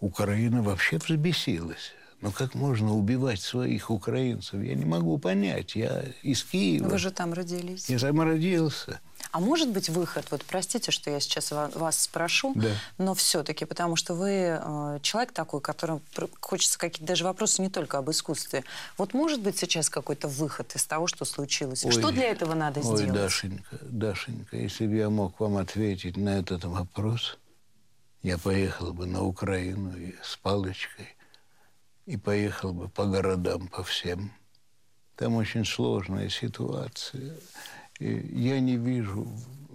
Украина 0.00 0.62
вообще 0.62 0.96
взбесилась. 0.96 1.92
Но 2.22 2.30
как 2.30 2.54
можно 2.54 2.94
убивать 2.94 3.42
своих 3.42 3.90
украинцев? 3.90 4.62
Я 4.62 4.74
не 4.74 4.86
могу 4.86 5.18
понять. 5.18 5.76
Я 5.76 6.02
из 6.22 6.42
Киева. 6.42 6.88
Вы 6.88 6.96
же 6.96 7.10
там 7.10 7.34
родились. 7.34 7.90
Я 7.90 7.98
там 7.98 8.22
родился. 8.22 9.00
А 9.34 9.40
может 9.40 9.70
быть 9.70 9.88
выход, 9.88 10.24
вот 10.30 10.44
простите, 10.44 10.92
что 10.92 11.10
я 11.10 11.18
сейчас 11.18 11.50
ва- 11.50 11.68
вас 11.74 11.98
спрошу, 11.98 12.52
Да. 12.54 12.68
но 12.98 13.14
все-таки, 13.14 13.64
потому 13.64 13.96
что 13.96 14.14
вы 14.14 14.30
э, 14.30 14.98
человек 15.02 15.32
такой, 15.32 15.60
которому 15.60 16.02
хочется 16.38 16.78
какие-то 16.78 17.04
даже 17.04 17.24
вопросы 17.24 17.60
не 17.60 17.68
только 17.68 17.98
об 17.98 18.08
искусстве. 18.12 18.62
Вот 18.96 19.12
может 19.12 19.40
быть 19.40 19.58
сейчас 19.58 19.90
какой-то 19.90 20.28
выход 20.28 20.76
из 20.76 20.84
того, 20.84 21.08
что 21.08 21.24
случилось? 21.24 21.80
что 21.80 22.06
Ой, 22.06 22.12
для 22.12 22.26
этого 22.30 22.54
надо 22.54 22.78
Ой, 22.78 22.96
сделать? 22.96 23.12
Дашенька, 23.12 23.76
Дашенька, 23.82 24.56
если 24.56 24.86
бы 24.86 24.94
я 24.94 25.10
мог 25.10 25.40
вам 25.40 25.56
ответить 25.56 26.16
на 26.16 26.38
этот 26.38 26.62
вопрос, 26.66 27.36
я 28.22 28.38
поехал 28.38 28.92
бы 28.92 29.04
на 29.06 29.24
Украину 29.24 29.96
и 29.96 30.14
с 30.22 30.36
палочкой, 30.36 31.08
и 32.06 32.16
поехал 32.16 32.72
бы 32.72 32.88
по 32.88 33.04
городам, 33.06 33.66
по 33.66 33.82
всем. 33.82 34.30
Там 35.16 35.34
очень 35.34 35.64
сложная 35.64 36.28
ситуация. 36.28 37.34
Я 38.00 38.60
не 38.60 38.76
вижу, 38.76 39.26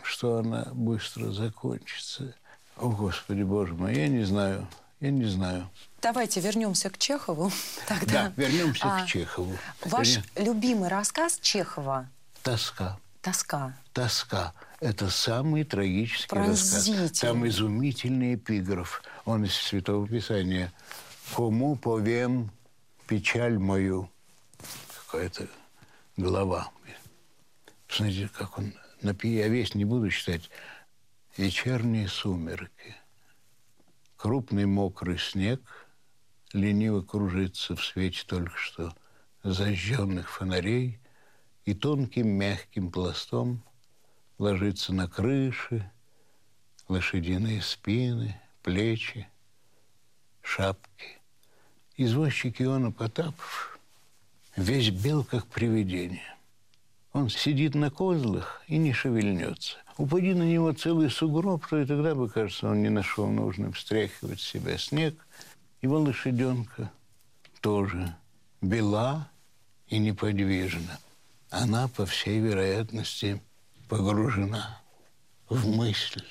что 0.04 0.38
она 0.38 0.68
быстро 0.74 1.32
закончится. 1.32 2.36
О, 2.78 2.90
Господи, 2.90 3.44
Боже 3.44 3.74
мой, 3.74 3.96
я 3.96 4.08
не 4.08 4.24
знаю, 4.24 4.68
я 5.00 5.12
не 5.12 5.26
знаю. 5.26 5.70
Давайте 6.02 6.40
вернемся 6.40 6.90
к 6.90 6.98
Чехову. 6.98 7.52
Тогда. 7.88 8.32
Да, 8.36 8.42
вернемся 8.42 8.86
А, 8.86 9.04
к 9.04 9.08
Чехову. 9.08 9.56
Ваш 9.86 10.18
Вернем- 10.18 10.24
любимый 10.46 10.90
рассказ 10.90 11.40
Чехова 11.42 12.08
Тоска. 12.44 12.98
«Тоска». 13.22 13.74
тоска. 13.92 14.54
Это 14.80 15.10
самый 15.10 15.66
трагический 15.66 16.38
рассказ. 16.38 16.72
Пронзительный. 16.86 17.10
Там 17.10 17.48
изумительный 17.48 18.36
эпиграф. 18.36 19.04
Он 19.26 19.44
из 19.44 19.54
Святого 19.54 20.08
Писания. 20.08 20.72
«Кому 21.36 21.76
повем 21.76 22.50
печаль 23.08 23.60
мою?» 23.60 24.10
Какая-то 25.12 25.48
глава. 26.16 26.70
Смотрите, 27.90 28.30
как 28.30 28.58
он 28.60 28.74
напи- 29.02 29.36
Я 29.36 29.48
весь 29.48 29.74
не 29.74 29.84
буду 29.84 30.10
читать. 30.10 30.50
Вечерние 31.38 32.08
сумерки. 32.08 32.96
Крупный 34.16 34.66
мокрый 34.66 35.18
снег 35.18 35.62
лениво 36.54 37.02
кружится 37.02 37.76
в 37.76 37.84
свете 37.84 38.24
только 38.26 38.56
что 38.58 38.94
зажженных 39.44 40.30
фонарей 40.30 41.00
и 41.66 41.74
тонким 41.74 42.28
мягким 42.30 42.92
пластом 42.92 43.64
ложится 44.38 44.94
на 44.94 45.08
крыши, 45.08 45.90
лошадиные 46.88 47.62
спины, 47.62 48.40
плечи, 48.64 49.28
шапки. 50.42 51.20
Извозчик 51.98 52.62
Иона 52.62 52.92
Потапов 52.92 53.80
весь 54.56 54.90
бел, 54.90 55.24
как 55.24 55.46
привидение. 55.48 56.39
Он 57.14 57.30
сидит 57.30 57.76
на 57.76 57.90
козлах 57.90 58.62
и 58.68 58.78
не 58.78 58.94
шевельнется. 58.94 59.78
Упади 59.98 60.34
на 60.34 60.44
него 60.44 60.72
целый 60.72 61.10
сугроб, 61.10 61.66
то 61.68 61.80
и 61.80 61.86
тогда 61.86 62.16
бы, 62.16 62.30
кажется, 62.30 62.70
он 62.70 62.82
не 62.82 62.90
нашел 62.90 63.28
нужным 63.28 63.74
встряхивать 63.74 64.40
с 64.40 64.48
себя 64.48 64.78
снег. 64.78 65.16
Его 65.82 66.00
лошаденка 66.00 66.92
тоже 67.62 68.16
бела 68.62 69.30
и 69.88 69.98
неподвижна. 69.98 71.00
Она, 71.50 71.88
по 71.88 72.06
всей 72.06 72.40
вероятности, 72.40 73.42
погружена 73.88 74.80
в 75.50 75.68
мысль. 75.68 76.26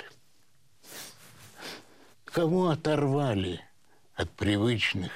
Кому 2.25 2.67
оторвали 2.67 3.61
от 4.15 4.31
привычных 4.31 5.11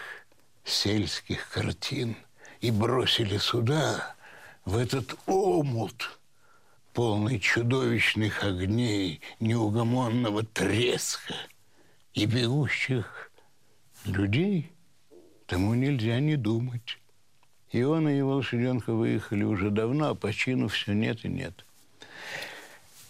сельских 0.65 1.49
картин 1.51 2.17
и 2.61 2.71
бросили 2.71 3.39
сюда, 3.39 4.17
в 4.65 4.77
этот 4.77 5.17
омут, 5.27 6.19
полный 6.93 7.39
чудовищных 7.41 8.45
огней, 8.45 9.21
неугомонного 9.41 10.45
треска 10.45 11.35
и 12.15 12.27
бегущих 12.27 13.31
людей, 14.05 14.73
тому 15.47 15.75
нельзя 15.75 16.21
не 16.21 16.37
думать. 16.37 16.99
И 17.71 17.83
он 17.83 18.09
и 18.09 18.17
его 18.17 18.37
лошаденка 18.37 18.93
выехали 18.93 19.45
уже 19.45 19.71
давно, 19.71 20.11
а 20.11 20.15
по 20.15 20.33
чину 20.33 20.69
все 20.69 20.93
нет 20.93 21.25
и 21.25 21.29
нет. 21.29 21.65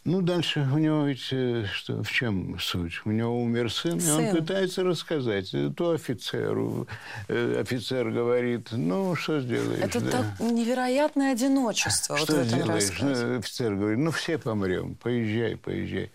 Ну, 0.05 0.21
дальше 0.21 0.69
у 0.73 0.79
него 0.79 1.05
ведь 1.05 1.29
э, 1.31 1.65
что, 1.73 2.03
в 2.03 2.11
чем 2.11 2.59
суть? 2.59 3.03
У 3.05 3.13
него 3.13 3.41
умер 3.41 3.73
сын, 3.73 4.01
сын. 4.01 4.21
и 4.21 4.29
он 4.31 4.37
пытается 4.37 4.83
рассказать. 4.83 5.55
То 5.77 5.93
офицеру. 5.93 6.89
Э, 7.29 7.61
офицер 7.61 8.11
говорит, 8.11 8.69
ну, 8.73 9.15
что 9.15 9.41
сделаешь? 9.41 9.81
Это 9.81 10.01
да? 10.01 10.11
так 10.11 10.41
невероятное 10.41 11.33
одиночество. 11.33 12.19
Что 12.19 12.35
вот 12.35 12.47
сделаешь? 12.47 13.01
Ну, 13.01 13.39
офицер 13.39 13.77
говорит, 13.77 13.99
ну, 14.01 14.11
все 14.11 14.39
помрем, 14.39 14.97
поезжай, 14.97 15.57
поезжай. 15.57 16.11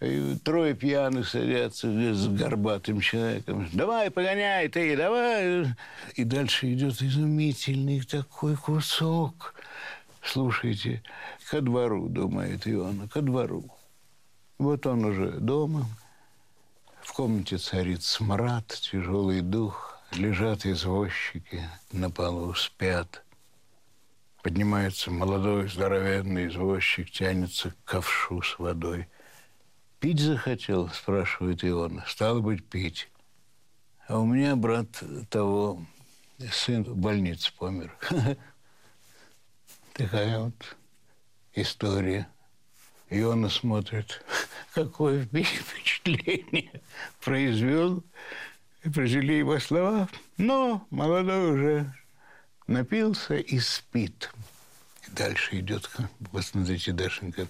И 0.00 0.36
трое 0.42 0.74
пьяных 0.74 1.28
садятся 1.28 1.88
с 2.14 2.28
горбатым 2.28 3.00
человеком. 3.00 3.68
Давай, 3.72 4.10
погоняй 4.10 4.68
ты, 4.68 4.96
давай. 4.96 5.66
И 6.14 6.24
дальше 6.24 6.72
идет 6.72 7.02
изумительный 7.02 8.00
такой 8.00 8.56
кусок. 8.56 9.54
Слушайте, 10.32 11.02
ко 11.50 11.60
двору, 11.60 12.08
думает 12.08 12.68
Иона, 12.68 13.08
ко 13.08 13.22
двору. 13.22 13.64
Вот 14.58 14.86
он 14.86 15.04
уже 15.04 15.32
дома. 15.32 15.86
В 17.02 17.12
комнате 17.12 17.58
царит 17.58 18.02
смрад, 18.02 18.66
тяжелый 18.68 19.40
дух. 19.40 19.98
Лежат 20.12 20.66
извозчики, 20.66 21.62
на 21.92 22.10
полу 22.10 22.54
спят. 22.54 23.24
Поднимается 24.42 25.10
молодой 25.10 25.68
здоровенный 25.68 26.48
извозчик, 26.48 27.10
тянется 27.10 27.70
к 27.70 27.84
ковшу 27.84 28.42
с 28.42 28.58
водой– 28.58 29.08
Пить 30.00 30.20
захотел, 30.20 30.88
спрашивает 30.90 31.64
Иона. 31.64 32.04
Стало 32.06 32.40
быть, 32.40 32.64
пить. 32.64 33.08
А 34.06 34.20
у 34.20 34.26
меня 34.26 34.54
брат 34.54 35.02
того, 35.28 35.84
сын 36.52 36.84
в 36.84 36.96
больнице 36.96 37.52
помер. 37.58 37.96
Такая 39.98 40.38
вот 40.38 40.76
история. 41.54 42.28
Иона 43.10 43.48
смотрит, 43.48 44.24
какое 44.72 45.24
впечатление 45.24 46.70
произвел, 47.20 48.04
произвели 48.94 49.38
его 49.38 49.58
слова. 49.58 50.08
Но 50.36 50.86
молодой 50.90 51.52
уже 51.52 51.94
напился 52.68 53.38
и 53.38 53.58
спит. 53.58 54.30
И 55.08 55.10
дальше 55.10 55.58
идет, 55.58 55.90
посмотрите, 56.30 56.92
Дашенька, 56.92 57.48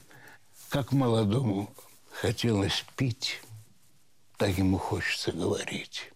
как 0.71 0.93
молодому 0.93 1.71
хотелось 2.13 2.83
пить, 2.97 3.43
так 4.39 4.57
ему 4.57 4.79
хочется 4.79 5.33
говорить. 5.33 6.13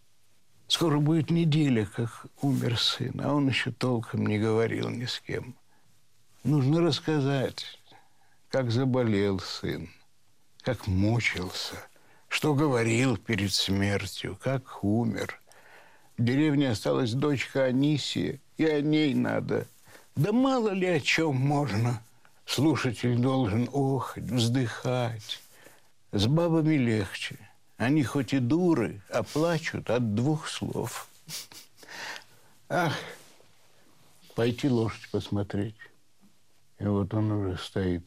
Скоро 0.66 0.98
будет 0.98 1.28
неделя, 1.28 1.84
как 1.84 2.24
умер 2.40 2.80
сын, 2.80 3.20
а 3.22 3.34
он 3.34 3.48
еще 3.48 3.70
толком 3.70 4.26
не 4.26 4.38
говорил 4.38 4.88
ни 4.88 5.04
с 5.04 5.20
кем. 5.20 5.54
Нужно 6.44 6.80
рассказать, 6.80 7.78
как 8.48 8.72
заболел 8.72 9.38
сын, 9.38 9.88
как 10.62 10.88
мучился, 10.88 11.76
что 12.26 12.54
говорил 12.54 13.16
перед 13.16 13.52
смертью, 13.52 14.36
как 14.42 14.82
умер. 14.82 15.40
В 16.18 16.24
деревне 16.24 16.70
осталась 16.70 17.12
дочка 17.12 17.66
Анисия, 17.66 18.40
и 18.56 18.64
о 18.64 18.80
ней 18.80 19.14
надо. 19.14 19.68
Да 20.16 20.32
мало 20.32 20.70
ли 20.70 20.86
о 20.88 21.00
чем 21.00 21.36
можно. 21.36 22.02
Слушатель 22.44 23.18
должен 23.18 23.68
охать, 23.72 24.24
вздыхать. 24.24 25.40
С 26.10 26.26
бабами 26.26 26.74
легче. 26.74 27.38
Они 27.76 28.02
хоть 28.02 28.32
и 28.34 28.40
дуры, 28.40 29.00
а 29.10 29.22
плачут 29.22 29.90
от 29.90 30.16
двух 30.16 30.48
слов. 30.48 31.08
Ах, 32.68 32.96
пойти 34.34 34.68
лошадь 34.68 35.08
посмотреть. 35.12 35.76
И 36.82 36.84
вот 36.84 37.14
он 37.14 37.30
уже 37.30 37.56
стоит, 37.58 38.02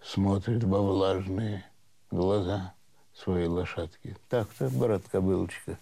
смотрит 0.00 0.62
во 0.62 0.80
влажные 0.80 1.64
глаза 2.12 2.72
своей 3.12 3.48
лошадки. 3.48 4.16
Так-то, 4.28 4.68
брат 4.70 5.02
Кобылочка, 5.10 5.76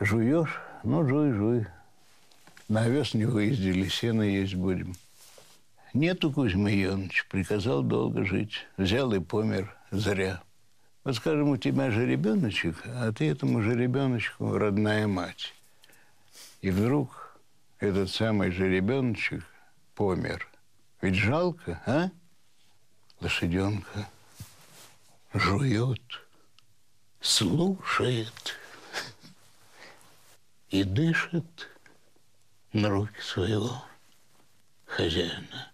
жуешь? 0.00 0.60
Ну, 0.82 1.08
жуй, 1.08 1.32
жуй. 1.32 1.66
На 2.68 2.82
овес 2.82 3.14
не 3.14 3.26
выездили, 3.26 3.88
сено 3.88 4.22
есть 4.22 4.56
будем. 4.56 4.94
Нету 5.94 6.32
Кузьмы 6.32 6.72
Ионович, 6.72 7.28
приказал 7.28 7.84
долго 7.84 8.24
жить. 8.24 8.66
Взял 8.76 9.12
и 9.12 9.20
помер 9.20 9.72
зря. 9.92 10.42
Вот, 11.04 11.14
скажем, 11.14 11.50
у 11.50 11.56
тебя 11.56 11.92
же 11.92 12.06
ребеночек, 12.06 12.82
а 12.86 13.12
ты 13.12 13.30
этому 13.30 13.62
же 13.62 13.76
ребеночку 13.76 14.58
родная 14.58 15.06
мать. 15.06 15.54
И 16.60 16.70
вдруг 16.70 17.38
этот 17.78 18.10
самый 18.10 18.50
же 18.50 18.68
ребеночек 18.68 19.44
помер. 19.94 20.48
Ведь 21.00 21.14
жалко, 21.14 21.80
а? 21.86 22.10
Лошаденка 23.20 24.08
жует, 25.32 26.02
слушает 27.20 28.56
и 30.70 30.84
дышит 30.84 31.68
на 32.72 32.88
руки 32.88 33.20
своего 33.20 33.84
хозяина. 34.86 35.72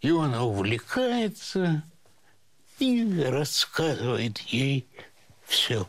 И 0.00 0.10
он 0.10 0.34
увлекается 0.34 1.82
и 2.78 3.22
рассказывает 3.22 4.38
ей 4.38 4.88
все. 5.46 5.88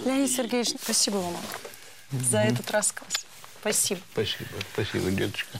Леонид 0.00 0.30
Сергеевич, 0.30 0.74
спасибо 0.80 1.16
вам 1.16 1.36
за 2.12 2.38
этот 2.38 2.70
рассказ. 2.70 3.08
Спасибо. 3.60 4.00
Спасибо, 4.12 4.50
спасибо, 4.72 5.10
деточка. 5.10 5.58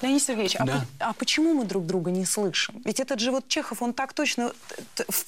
Леонид 0.00 0.22
Сергеевич, 0.22 0.56
а 0.56 0.64
да. 0.64 0.84
а, 0.98 1.10
а 1.10 1.12
почему 1.12 1.52
мы 1.52 1.64
друг 1.64 1.84
друга 1.86 2.10
не 2.10 2.24
слышим? 2.24 2.80
Ведь 2.84 3.00
этот 3.00 3.20
же 3.20 3.30
вот 3.30 3.48
Чехов, 3.48 3.82
он 3.82 3.92
так 3.92 4.14
точно 4.14 4.52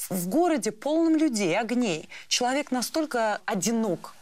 в 0.09 0.29
городе 0.29 0.73
полном 0.73 1.17
людей, 1.17 1.59
огней. 1.59 2.09
Человек 2.29 2.71
настолько 2.71 3.41
одинок. 3.45 4.15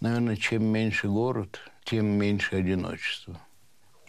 Наверное, 0.00 0.36
чем 0.36 0.64
меньше 0.64 1.08
город, 1.08 1.60
тем 1.84 2.06
меньше 2.06 2.56
одиночество. 2.56 3.40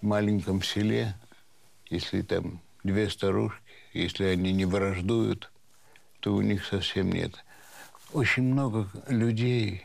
В 0.01 0.05
маленьком 0.05 0.63
селе, 0.63 1.15
если 1.89 2.21
там 2.21 2.59
две 2.83 3.09
старушки, 3.09 3.61
если 3.93 4.25
они 4.25 4.51
не 4.51 4.65
враждуют, 4.65 5.51
то 6.19 6.33
у 6.33 6.41
них 6.41 6.65
совсем 6.65 7.11
нет. 7.11 7.43
Очень 8.13 8.43
много 8.43 8.89
людей, 9.07 9.83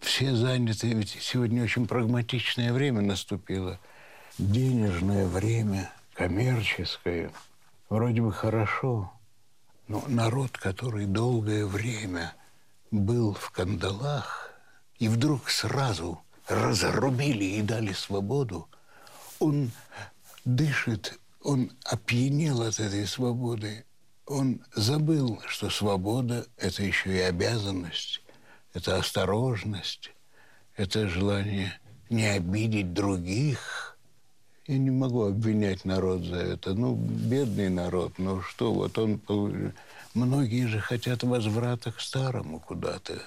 все 0.00 0.34
заняты, 0.34 0.88
ведь 0.92 1.16
сегодня 1.20 1.62
очень 1.62 1.86
прагматичное 1.86 2.72
время 2.72 3.02
наступило. 3.02 3.78
Денежное 4.38 5.26
время, 5.26 5.92
коммерческое. 6.14 7.30
Вроде 7.88 8.22
бы 8.22 8.32
хорошо, 8.32 9.12
но 9.88 10.02
народ, 10.06 10.56
который 10.58 11.06
долгое 11.06 11.66
время 11.66 12.34
был 12.90 13.34
в 13.34 13.50
кандалах, 13.50 14.50
и 14.98 15.08
вдруг 15.08 15.50
сразу 15.50 16.20
разрубили 16.48 17.44
и 17.44 17.62
дали 17.62 17.92
свободу, 17.92 18.68
он 19.38 19.70
дышит 20.44 21.18
он 21.42 21.72
опьянел 21.84 22.62
от 22.62 22.78
этой 22.80 23.06
свободы. 23.06 23.84
Он 24.26 24.60
забыл, 24.74 25.40
что 25.46 25.70
свобода– 25.70 26.46
это 26.56 26.82
еще 26.82 27.16
и 27.16 27.20
обязанность, 27.20 28.22
это 28.74 28.96
осторожность, 28.96 30.12
это 30.76 31.08
желание 31.08 31.72
не 32.08 32.26
обидеть 32.26 32.92
других. 32.92 33.96
Я 34.66 34.78
не 34.78 34.90
могу 34.90 35.24
обвинять 35.24 35.84
народ 35.84 36.22
за 36.22 36.36
это. 36.36 36.74
Ну, 36.74 36.94
бедный 36.94 37.70
народ, 37.70 38.18
ну 38.18 38.40
что, 38.42 38.72
вот 38.72 38.98
он... 38.98 39.20
Многие 40.12 40.66
же 40.66 40.80
хотят 40.80 41.22
возврата 41.22 41.92
к 41.92 42.00
старому 42.00 42.58
куда-то. 42.58 43.22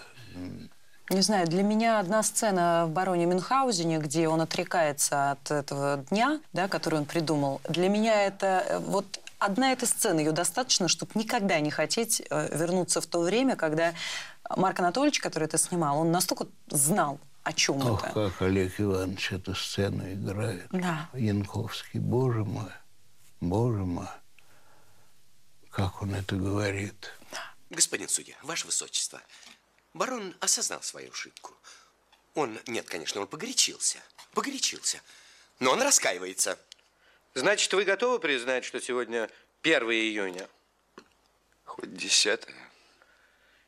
Не 1.09 1.21
знаю, 1.21 1.47
для 1.47 1.63
меня 1.63 1.99
одна 1.99 2.23
сцена 2.23 2.85
в 2.87 2.91
«Бароне 2.91 3.25
Мюнхгаузене», 3.25 3.99
где 3.99 4.27
он 4.27 4.41
отрекается 4.41 5.31
от 5.31 5.51
этого 5.51 6.03
дня, 6.09 6.39
да, 6.53 6.67
который 6.67 6.99
он 6.99 7.05
придумал, 7.05 7.61
для 7.67 7.89
меня 7.89 8.23
это 8.23 8.65
э, 8.67 8.79
вот 8.79 9.19
одна 9.37 9.73
эта 9.73 9.85
сцена, 9.85 10.19
ее 10.19 10.31
достаточно, 10.31 10.87
чтобы 10.87 11.11
никогда 11.15 11.59
не 11.59 11.71
хотеть 11.71 12.21
э, 12.29 12.57
вернуться 12.57 13.01
в 13.01 13.05
то 13.05 13.19
время, 13.19 13.55
когда 13.55 13.93
Марк 14.49 14.79
Анатольевич, 14.79 15.19
который 15.19 15.45
это 15.45 15.57
снимал, 15.57 15.99
он 15.99 16.11
настолько 16.11 16.47
знал 16.67 17.19
о 17.43 17.53
чем 17.53 17.77
Ох, 17.85 18.03
это. 18.03 18.13
как 18.13 18.41
Олег 18.41 18.79
Иванович 18.79 19.33
эту 19.33 19.55
сцену 19.55 20.11
играет. 20.11 20.67
Да. 20.71 21.09
Янковский, 21.13 21.99
боже 21.99 22.43
мой, 22.43 22.71
боже 23.41 23.83
мой, 23.83 24.07
как 25.69 26.01
он 26.01 26.15
это 26.15 26.35
говорит. 26.35 27.11
Господин 27.69 28.07
судья, 28.07 28.35
ваше 28.43 28.65
высочество, 28.65 29.21
барон 29.93 30.35
осознал 30.39 30.81
свою 30.83 31.11
ошибку. 31.11 31.53
Он, 32.35 32.57
нет, 32.67 32.87
конечно, 32.87 33.21
он 33.21 33.27
погорячился. 33.27 33.99
Погорячился. 34.33 35.01
Но 35.59 35.71
он 35.71 35.81
раскаивается. 35.81 36.57
Значит, 37.35 37.71
вы 37.73 37.83
готовы 37.83 38.19
признать, 38.19 38.63
что 38.65 38.79
сегодня 38.79 39.29
1 39.61 39.81
июня? 39.91 40.47
Хоть 41.63 41.95
десятое. 41.95 42.55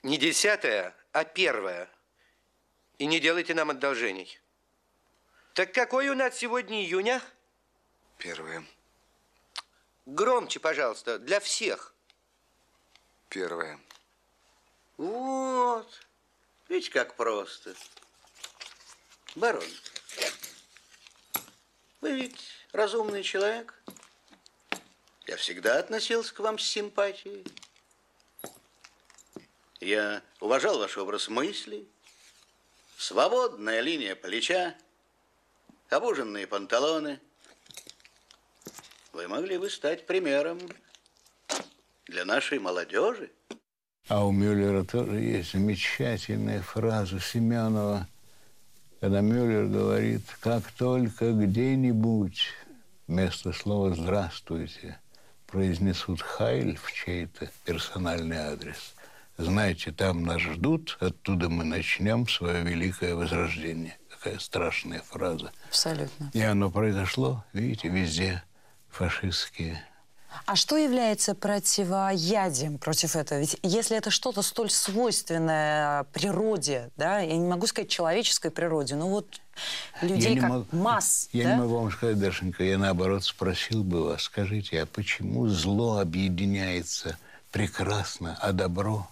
Не 0.05 0.19
10, 0.19 0.93
а 1.13 1.19
1. 1.19 1.87
И 2.99 3.07
не 3.07 3.19
делайте 3.19 3.55
нам 3.55 3.71
одолжений. 3.71 4.39
Так 5.55 5.73
какой 5.73 6.09
у 6.09 6.13
нас 6.13 6.37
сегодня 6.37 6.83
июня? 6.83 7.23
Первое. 8.19 8.63
Громче, 10.05 10.59
пожалуйста, 10.59 11.17
для 11.17 11.39
всех. 11.39 11.91
Первое. 13.29 13.79
Вот. 14.97 16.07
Видите, 16.69 16.91
как 16.91 17.15
просто. 17.15 17.73
Барон, 19.33 19.63
вы 22.01 22.11
ведь 22.11 22.45
разумный 22.73 23.23
человек. 23.23 23.73
Я 25.25 25.37
всегда 25.37 25.79
относился 25.79 26.31
к 26.35 26.41
вам 26.41 26.59
с 26.59 26.63
симпатией. 26.63 27.43
Я 29.79 30.21
уважал 30.39 30.79
ваш 30.79 30.97
образ 30.97 31.27
мыслей, 31.27 31.87
свободная 32.97 33.81
линия 33.81 34.15
плеча, 34.15 34.75
обуженные 35.89 36.47
панталоны. 36.47 37.19
Вы 39.13 39.27
могли 39.27 39.57
бы 39.57 39.69
стать 39.69 40.05
примером 40.05 40.59
для 42.07 42.25
нашей 42.25 42.59
молодежи. 42.59 43.31
А 44.07 44.25
у 44.25 44.31
Мюллера 44.31 44.83
тоже 44.83 45.19
есть 45.19 45.51
замечательная 45.51 46.61
фраза 46.61 47.19
Семенова, 47.19 48.07
когда 48.99 49.21
Мюллер 49.21 49.65
говорит, 49.65 50.23
как 50.39 50.71
только 50.71 51.31
где-нибудь 51.31 52.53
вместо 53.07 53.51
слова 53.51 53.93
«здравствуйте» 53.93 54.99
произнесут 55.47 56.21
«хайль» 56.21 56.77
в 56.77 56.91
чей-то 56.91 57.49
персональный 57.65 58.37
адрес, 58.37 58.94
знаете, 59.37 59.91
там 59.91 60.23
нас 60.23 60.41
ждут, 60.41 60.97
оттуда 60.99 61.49
мы 61.49 61.63
начнем 61.63 62.27
свое 62.27 62.63
великое 62.63 63.15
возрождение. 63.15 63.97
Какая 64.09 64.39
страшная 64.39 65.01
фраза. 65.01 65.51
Абсолютно. 65.69 66.31
И 66.33 66.41
оно 66.41 66.71
произошло, 66.71 67.43
видите, 67.53 67.89
везде 67.89 68.41
фашистские 68.89 69.83
А 70.45 70.55
что 70.55 70.77
является 70.77 71.35
противоядием 71.35 72.77
против 72.77 73.15
этого? 73.15 73.39
Ведь 73.39 73.57
если 73.61 73.97
это 73.97 74.09
что-то 74.09 74.41
столь 74.41 74.69
свойственное 74.71 76.03
природе, 76.05 76.89
да, 76.97 77.19
я 77.19 77.35
не 77.37 77.47
могу 77.47 77.67
сказать 77.67 77.89
человеческой 77.89 78.51
природе, 78.51 78.95
но 78.95 79.09
вот 79.09 79.39
людей 80.01 80.35
не 80.35 80.39
как 80.41 80.49
мог- 80.49 80.73
масс, 80.73 81.29
Я 81.31 81.43
да? 81.45 81.53
не 81.55 81.61
могу 81.61 81.75
вам 81.81 81.91
сказать, 81.91 82.19
Дашенька, 82.19 82.63
я 82.63 82.77
наоборот 82.77 83.23
спросил 83.23 83.83
бы 83.83 84.03
вас, 84.05 84.23
скажите, 84.23 84.81
а 84.81 84.85
почему 84.85 85.47
зло 85.47 85.99
объединяется 85.99 87.17
прекрасно, 87.51 88.37
а 88.41 88.51
добро, 88.51 89.07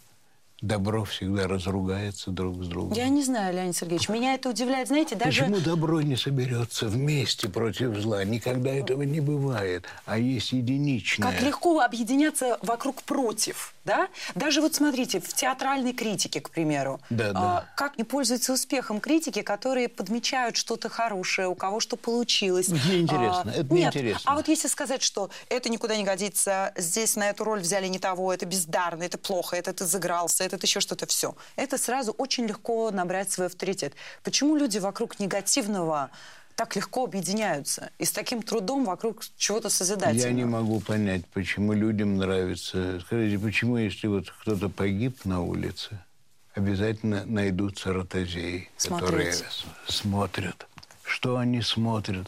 добро 0.63 1.03
всегда 1.03 1.47
разругается 1.47 2.31
друг 2.31 2.63
с 2.63 2.67
другом? 2.67 2.93
Я 2.93 3.09
не 3.09 3.21
знаю, 3.21 3.53
Леонид 3.53 3.75
Сергеевич, 3.75 4.09
меня 4.09 4.33
это 4.33 4.49
удивляет, 4.49 4.87
знаете, 4.87 5.15
даже... 5.15 5.41
Почему 5.43 5.59
добро 5.59 6.01
не 6.01 6.15
соберется 6.15 6.87
вместе 6.87 7.49
против 7.49 7.95
зла? 7.97 8.23
Никогда 8.23 8.71
этого 8.71 9.03
не 9.03 9.19
бывает. 9.19 9.85
А 10.05 10.17
есть 10.17 10.53
единичное. 10.53 11.31
Как 11.31 11.41
легко 11.41 11.81
объединяться 11.81 12.57
вокруг 12.61 13.03
против, 13.03 13.75
да? 13.83 14.07
Даже 14.35 14.61
вот 14.61 14.73
смотрите, 14.73 15.19
в 15.19 15.33
театральной 15.33 15.91
критике, 15.93 16.39
к 16.39 16.49
примеру, 16.49 17.01
Да, 17.09 17.33
да. 17.33 17.39
а, 17.39 17.65
как 17.75 17.97
не 17.97 18.05
пользуются 18.05 18.53
успехом 18.53 19.01
критики, 19.01 19.41
которые 19.41 19.89
подмечают 19.89 20.55
что-то 20.55 20.87
хорошее, 20.87 21.49
у 21.49 21.55
кого 21.55 21.81
что 21.81 21.97
получилось. 21.97 22.69
Неинтересно, 22.69 23.49
это 23.49 23.73
нет, 23.73 23.93
неинтересно. 23.95 24.21
А 24.31 24.35
вот 24.35 24.47
если 24.47 24.69
сказать, 24.69 25.01
что 25.01 25.29
это 25.49 25.67
никуда 25.69 25.97
не 25.97 26.03
годится, 26.05 26.71
здесь 26.77 27.17
на 27.17 27.29
эту 27.29 27.43
роль 27.43 27.59
взяли 27.59 27.87
не 27.87 27.99
того, 27.99 28.33
это 28.33 28.45
бездарно, 28.45 29.03
это 29.03 29.17
плохо, 29.17 29.57
этот 29.57 29.81
изыгрался, 29.81 30.45
этот 30.53 30.63
еще 30.63 30.79
что-то, 30.79 31.05
все. 31.07 31.35
Это 31.55 31.77
сразу 31.77 32.11
очень 32.11 32.45
легко 32.45 32.91
набрать 32.91 33.31
свой 33.31 33.47
авторитет. 33.47 33.93
Почему 34.23 34.55
люди 34.55 34.77
вокруг 34.77 35.19
негативного 35.19 36.09
так 36.55 36.75
легко 36.75 37.05
объединяются 37.05 37.89
и 37.97 38.05
с 38.05 38.11
таким 38.11 38.43
трудом 38.43 38.85
вокруг 38.85 39.23
чего-то 39.37 39.69
созидательного? 39.69 40.27
Я 40.27 40.33
не 40.33 40.45
могу 40.45 40.79
понять, 40.79 41.25
почему 41.33 41.73
людям 41.73 42.17
нравится. 42.17 42.99
Скажите, 43.01 43.39
почему, 43.39 43.77
если 43.77 44.07
вот 44.07 44.29
кто-то 44.29 44.69
погиб 44.69 45.25
на 45.25 45.41
улице, 45.41 45.97
обязательно 46.53 47.25
найдутся 47.25 47.91
ротозеи, 47.93 48.69
которые 48.77 49.33
Смотреть. 49.33 49.45
с- 49.87 49.93
смотрят. 49.95 50.67
Что 51.03 51.37
они 51.37 51.61
смотрят, 51.61 52.27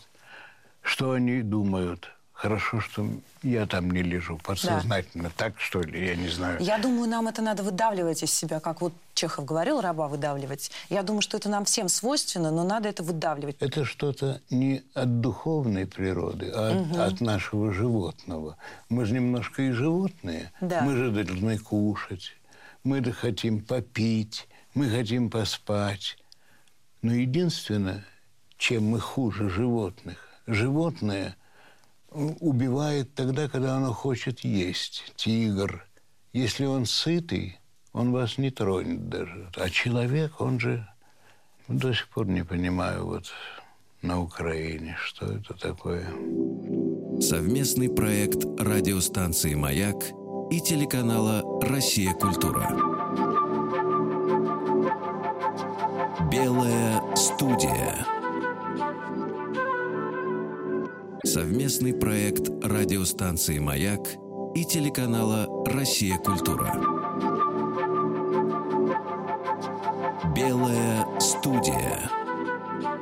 что 0.82 1.12
они 1.12 1.42
думают. 1.42 2.10
Хорошо, 2.36 2.82
что 2.82 3.08
я 3.44 3.66
там 3.66 3.90
не 3.90 4.04
лежу. 4.04 4.38
Подсознательно. 4.44 5.32
Так, 5.38 5.58
что 5.58 5.82
ли? 5.82 6.06
Я 6.06 6.16
не 6.18 6.28
знаю. 6.28 6.58
Я 6.60 6.78
думаю, 6.78 7.10
нам 7.10 7.30
это 7.30 7.42
надо 7.42 7.64
выдавливать 7.64 8.24
из 8.24 8.32
себя, 8.34 8.60
как 8.60 8.82
вот 8.82 8.94
Чехов 9.14 9.46
говорил, 9.46 9.80
раба 9.80 10.10
выдавливать. 10.10 10.70
Я 10.90 11.04
думаю, 11.04 11.22
что 11.22 11.38
это 11.38 11.48
нам 11.48 11.64
всем 11.64 11.88
свойственно, 11.88 12.52
но 12.52 12.66
надо 12.66 12.90
это 12.90 13.04
выдавливать. 13.04 13.56
Это 13.62 13.86
что-то 13.86 14.42
не 14.50 14.84
от 14.94 15.22
духовной 15.22 15.88
природы, 15.88 16.52
а 16.54 16.86
от, 16.92 17.14
от 17.14 17.22
нашего 17.22 17.72
животного. 17.72 18.58
Мы 18.90 19.06
же 19.06 19.14
немножко 19.14 19.62
и 19.62 19.72
животные. 19.72 20.52
Да. 20.60 20.82
Мы 20.82 20.98
же 20.98 21.12
должны 21.12 21.58
кушать, 21.58 22.36
мы 22.84 23.00
да 23.00 23.14
хотим 23.14 23.62
попить, 23.62 24.50
мы 24.74 24.90
хотим 24.90 25.30
поспать. 25.30 26.18
Но 27.02 27.14
единственное, 27.14 28.04
чем 28.58 28.90
мы 28.90 29.00
хуже 29.00 29.50
животных, 29.50 30.18
животное 30.48 31.38
убивает 32.40 33.14
тогда, 33.14 33.48
когда 33.48 33.76
оно 33.76 33.94
хочет 33.94 34.42
есть. 34.42 35.14
Тигр. 35.16 35.86
Если 36.34 36.66
он 36.66 36.86
сытый, 36.86 37.60
он 37.94 38.12
вас 38.12 38.38
не 38.38 38.52
тронет 38.52 39.10
даже. 39.10 39.50
А 39.56 39.70
человек, 39.70 40.42
он 40.42 40.60
же 40.60 40.88
до 41.68 41.94
сих 41.94 42.08
пор 42.10 42.28
не 42.28 42.44
понимаю, 42.44 43.06
вот 43.06 43.32
на 44.02 44.22
Украине, 44.22 44.96
что 45.02 45.26
это 45.26 45.54
такое. 45.54 46.06
Совместный 47.20 47.90
проект 47.90 48.46
радиостанции 48.60 49.56
«Маяк» 49.56 49.96
и 50.52 50.60
телеканала 50.60 51.42
«Россия. 51.62 52.14
Культура». 52.14 52.70
Белая 56.32 57.02
студия. 57.16 58.06
Совместный 61.36 61.94
проект 61.94 62.48
радиостанции 62.64 63.60
«Маяк» 63.60 64.00
и 64.56 64.64
телеканала 64.64 65.46
«Россия. 65.66 66.18
Культура». 66.18 66.74
Белая 70.34 71.06
студия. 71.20 72.10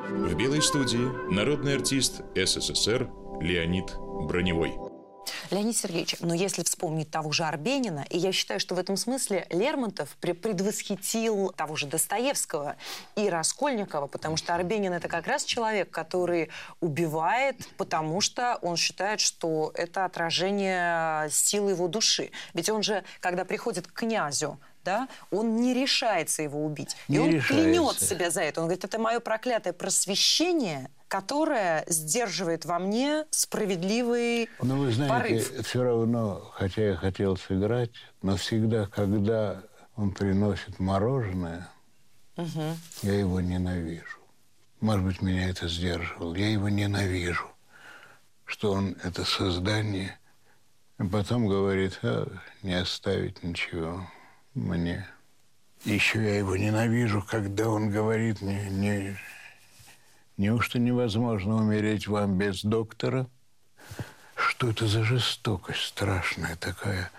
В 0.09 0.35
белой 0.35 0.63
студии 0.63 1.31
народный 1.31 1.75
артист 1.75 2.23
СССР 2.33 3.07
Леонид 3.39 3.93
Броневой. 4.27 4.79
Леонид 5.53 5.77
Сергеевич, 5.77 6.15
но 6.19 6.33
если 6.33 6.63
вспомнить 6.63 7.11
того 7.11 7.31
же 7.31 7.43
Арбенина, 7.43 8.05
и 8.09 8.17
я 8.17 8.31
считаю, 8.31 8.59
что 8.59 8.75
в 8.75 8.79
этом 8.79 8.97
смысле 8.97 9.45
Лермонтов 9.49 10.17
пре- 10.19 10.33
предвосхитил 10.33 11.49
того 11.55 11.75
же 11.75 11.87
Достоевского 11.87 12.75
и 13.15 13.29
Раскольникова, 13.29 14.07
потому 14.07 14.35
что 14.35 14.55
Арбенин 14.55 14.93
это 14.93 15.07
как 15.07 15.27
раз 15.27 15.43
человек, 15.43 15.91
который 15.91 16.49
убивает, 16.81 17.57
потому 17.77 18.19
что 18.19 18.57
он 18.61 18.77
считает, 18.77 19.19
что 19.19 19.71
это 19.75 20.05
отражение 20.05 21.29
силы 21.29 21.71
его 21.71 21.87
души. 21.87 22.31
Ведь 22.53 22.69
он 22.69 22.81
же, 22.83 23.03
когда 23.19 23.45
приходит 23.45 23.87
к 23.87 23.93
князю, 23.93 24.59
да, 24.83 25.07
он 25.31 25.57
не 25.57 25.73
решается 25.73 26.41
его 26.41 26.65
убить. 26.65 26.97
Не 27.07 27.15
и 27.15 27.19
он 27.19 27.29
решается. 27.29 27.53
клянет 27.53 28.01
себя 28.01 28.29
за 28.29 28.41
это. 28.41 28.59
Он 28.61 28.67
говорит, 28.67 28.83
это 28.83 28.99
мое 28.99 29.19
проклятое 29.19 29.71
просвещение, 29.71 30.89
которое 31.13 31.86
сдерживает 31.88 32.65
во 32.65 32.80
мне 32.80 33.26
справедливый 33.30 34.49
Но 34.63 34.78
вы 34.78 34.91
знаете, 34.91 35.13
порыв. 35.13 35.67
все 35.67 35.84
равно, 35.84 36.52
хотя 36.56 36.88
я 36.88 36.95
хотел 36.95 37.38
сыграть, 37.38 37.91
но 38.23 38.36
всегда, 38.36 38.88
когда 38.88 39.62
он 39.95 40.10
приносит 40.10 40.80
мороженое, 40.80 41.69
я 43.04 43.13
его 43.13 43.41
ненавижу. 43.41 44.17
Может 44.80 45.06
быть, 45.06 45.21
меня 45.21 45.49
это 45.49 45.67
сдерживало. 45.67 46.34
Я 46.34 46.49
его 46.49 46.67
ненавижу, 46.67 47.47
что 48.45 48.71
он 48.71 48.97
это 49.04 49.23
создание, 49.23 50.17
а 50.97 51.06
потом 51.06 51.47
говорит, 51.47 51.99
«А, 52.02 52.28
не 52.63 52.73
оставить 52.73 53.43
ничего 53.43 54.10
мне. 54.56 55.06
Еще 55.86 56.23
я 56.23 56.39
его 56.39 56.58
ненавижу, 56.58 57.23
когда 57.30 57.69
он 57.69 57.91
говорит, 57.91 58.41
не, 58.41 58.65
не, 58.71 59.15
неужто 60.37 60.79
невозможно 60.79 61.55
умереть 61.55 62.07
вам 62.07 62.37
без 62.37 62.63
доктора? 62.63 63.27
Что 64.35 64.69
это 64.69 64.87
за 64.87 65.03
жестокость 65.03 65.81
страшная 65.81 66.55
такая? 66.55 67.11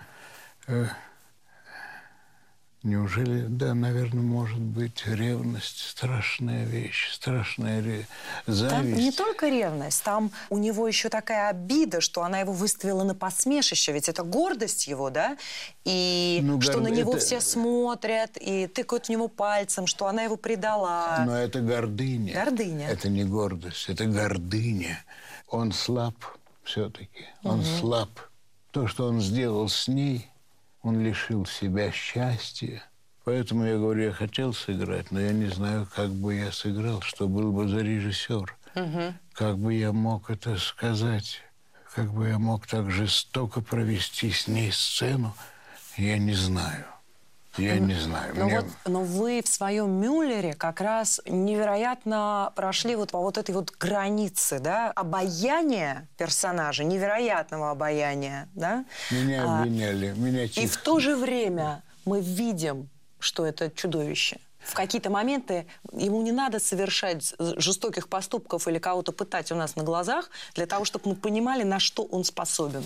Неужели, 2.85 3.47
да, 3.49 3.73
наверное, 3.73 4.21
может 4.21 4.59
быть, 4.59 5.07
ревность 5.07 5.79
страшная 5.89 6.65
вещь, 6.65 7.09
страшная 7.11 7.81
ре... 7.81 8.05
зависть. 8.45 8.69
Там 8.69 8.93
не 8.93 9.11
только 9.11 9.49
ревность, 9.49 10.03
там 10.03 10.29
у 10.51 10.59
него 10.59 10.87
еще 10.87 11.09
такая 11.09 11.49
обида, 11.49 11.99
что 11.99 12.21
она 12.21 12.41
его 12.41 12.53
выставила 12.53 13.03
на 13.03 13.15
посмешище, 13.15 13.91
ведь 13.91 14.07
это 14.07 14.21
гордость 14.21 14.85
его, 14.85 15.09
да, 15.09 15.35
и 15.83 16.41
Ну, 16.43 16.61
что 16.61 16.73
гор- 16.73 16.81
на 16.83 16.87
него 16.89 17.13
это- 17.13 17.25
все 17.25 17.41
смотрят 17.41 18.37
и 18.39 18.67
тыкают 18.67 19.07
в 19.07 19.09
него 19.09 19.29
пальцем, 19.29 19.87
что 19.87 20.05
она 20.05 20.21
его 20.21 20.35
предала. 20.37 21.23
Но 21.25 21.35
это 21.35 21.61
гордыня. 21.61 22.35
Гордыня. 22.35 22.87
Это 22.87 23.09
не 23.09 23.23
гордость, 23.23 23.89
это 23.89 24.05
гордыня. 24.05 25.03
Он 25.47 25.71
слаб 25.71 26.13
все-таки. 26.63 27.25
Он 27.43 27.63
слаб. 27.63 28.11
То, 28.69 28.85
что 28.85 29.07
он 29.07 29.21
сделал 29.21 29.69
с 29.69 29.87
ней, 29.87 30.29
он 30.85 31.01
лишил 31.01 31.45
себя 31.45 31.91
счастья. 31.91 32.83
Поэтому 33.23 33.65
я 33.65 33.77
говорю, 33.77 34.03
я 34.03 34.11
хотел 34.11 34.53
сыграть, 34.53 35.11
но 35.11 35.19
я 35.19 35.31
не 35.31 35.47
знаю, 35.47 35.87
как 35.95 36.11
бы 36.11 36.35
я 36.35 36.51
сыграл, 36.51 37.01
что 37.01 37.27
был 37.27 37.51
бы 37.51 37.67
за 37.67 37.79
режиссер. 37.79 38.55
Как 39.33 39.57
бы 39.57 39.73
я 39.73 39.91
мог 39.91 40.29
это 40.29 40.57
сказать, 40.57 41.41
как 41.95 42.13
бы 42.13 42.27
я 42.27 42.37
мог 42.37 42.67
так 42.67 42.91
жестоко 42.91 43.61
провести 43.61 44.31
с 44.31 44.47
ней 44.47 44.71
сцену, 44.71 45.33
я 45.97 46.19
не 46.19 46.33
знаю. 46.33 46.85
Я 47.57 47.79
не 47.79 47.93
знаю. 47.95 48.33
Но, 48.35 48.45
Мне- 48.45 48.59
вот, 48.61 48.69
но 48.85 49.01
вы 49.01 49.41
в 49.41 49.47
своем 49.47 49.89
Мюллере 49.91 50.53
как 50.53 50.81
раз 50.81 51.21
невероятно 51.25 52.51
прошли 52.55 52.95
вот 52.95 53.11
по 53.11 53.19
вот 53.19 53.37
этой 53.37 53.55
вот 53.55 53.71
границе, 53.71 54.59
да, 54.59 54.91
обаяния 54.91 56.07
персонажа, 56.17 56.83
невероятного 56.83 57.71
обаяния, 57.71 58.49
да? 58.55 58.85
Меня 59.11 59.43
А, 59.45 59.59
обвиняли, 59.61 60.13
меня 60.17 60.43
И 60.43 60.47
тихо. 60.49 60.73
в 60.73 60.77
то 60.77 60.99
же 60.99 61.15
время 61.15 61.81
мы 62.05 62.21
видим, 62.21 62.89
что 63.19 63.45
это 63.45 63.69
чудовище. 63.71 64.39
В 64.59 64.73
какие-то 64.73 65.09
моменты 65.09 65.67
ему 65.93 66.21
не 66.23 66.31
надо 66.31 66.59
совершать 66.59 67.33
жестоких 67.39 68.09
поступков 68.09 68.67
или 68.67 68.79
кого-то 68.79 69.11
пытать 69.11 69.51
у 69.51 69.55
нас 69.55 69.75
на 69.75 69.83
глазах 69.83 70.29
для 70.55 70.65
того, 70.65 70.85
чтобы 70.85 71.09
мы 71.09 71.15
понимали, 71.15 71.63
на 71.63 71.79
что 71.79 72.03
он 72.03 72.23
способен. 72.23 72.83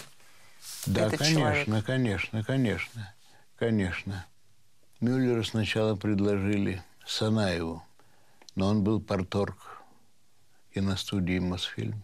Да, 0.86 1.10
конечно, 1.10 1.26
человек. 1.26 1.86
конечно, 1.86 2.44
конечно, 2.44 3.14
конечно. 3.58 4.26
Мюллеру 5.00 5.44
сначала 5.44 5.96
предложили 5.96 6.84
Санаеву, 7.08 7.84
но 8.56 8.68
он 8.68 8.84
был 8.84 9.00
порторг 9.02 9.82
киностудии 10.74 11.40
«Мосфильм». 11.40 12.04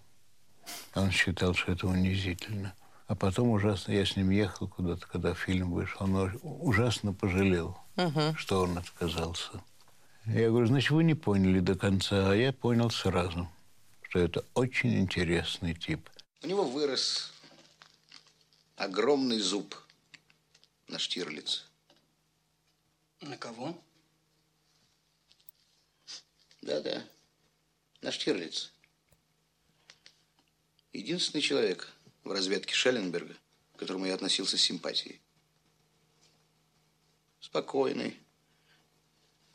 Он 0.95 1.11
считал, 1.11 1.53
что 1.53 1.73
это 1.73 1.87
унизительно. 1.87 2.73
А 3.07 3.15
потом 3.15 3.49
ужасно, 3.49 3.91
я 3.91 4.05
с 4.05 4.15
ним 4.15 4.29
ехал 4.31 4.67
куда-то, 4.67 5.05
когда 5.07 5.35
фильм 5.35 5.71
вышел, 5.71 5.97
он 6.05 6.15
уж- 6.15 6.37
ужасно 6.41 7.13
пожалел, 7.13 7.77
что 8.37 8.61
он 8.61 8.77
отказался. 8.77 9.61
Я 10.25 10.49
говорю, 10.49 10.65
значит, 10.65 10.89
вы 10.89 11.03
не 11.03 11.13
поняли 11.13 11.59
до 11.59 11.75
конца, 11.75 12.31
а 12.31 12.35
я 12.35 12.51
понял 12.51 12.89
сразу, 12.89 13.47
что 14.01 14.19
это 14.19 14.43
очень 14.55 14.97
интересный 14.99 15.75
тип. 15.75 16.09
У 16.43 16.47
него 16.47 16.63
вырос 16.63 17.31
огромный 18.75 19.39
зуб 19.39 19.75
на 20.87 20.97
Штирлиц. 20.97 21.64
На 23.21 23.37
кого? 23.37 23.81
Да-да, 26.61 27.07
на 28.01 28.11
Штирлиц. 28.11 28.71
Единственный 30.93 31.41
человек 31.41 31.91
в 32.23 32.31
разведке 32.31 32.73
Шелленберга, 32.73 33.35
к 33.75 33.79
которому 33.79 34.05
я 34.05 34.15
относился 34.15 34.57
с 34.57 34.61
симпатией. 34.61 35.21
Спокойный, 37.39 38.17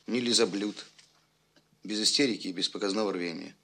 не 0.07 0.21
лизоблюд, 0.21 0.87
без 1.83 2.01
истерики 2.01 2.49
и 2.49 2.53
без 2.53 2.69
показного 2.69 3.13
рвения. 3.13 3.57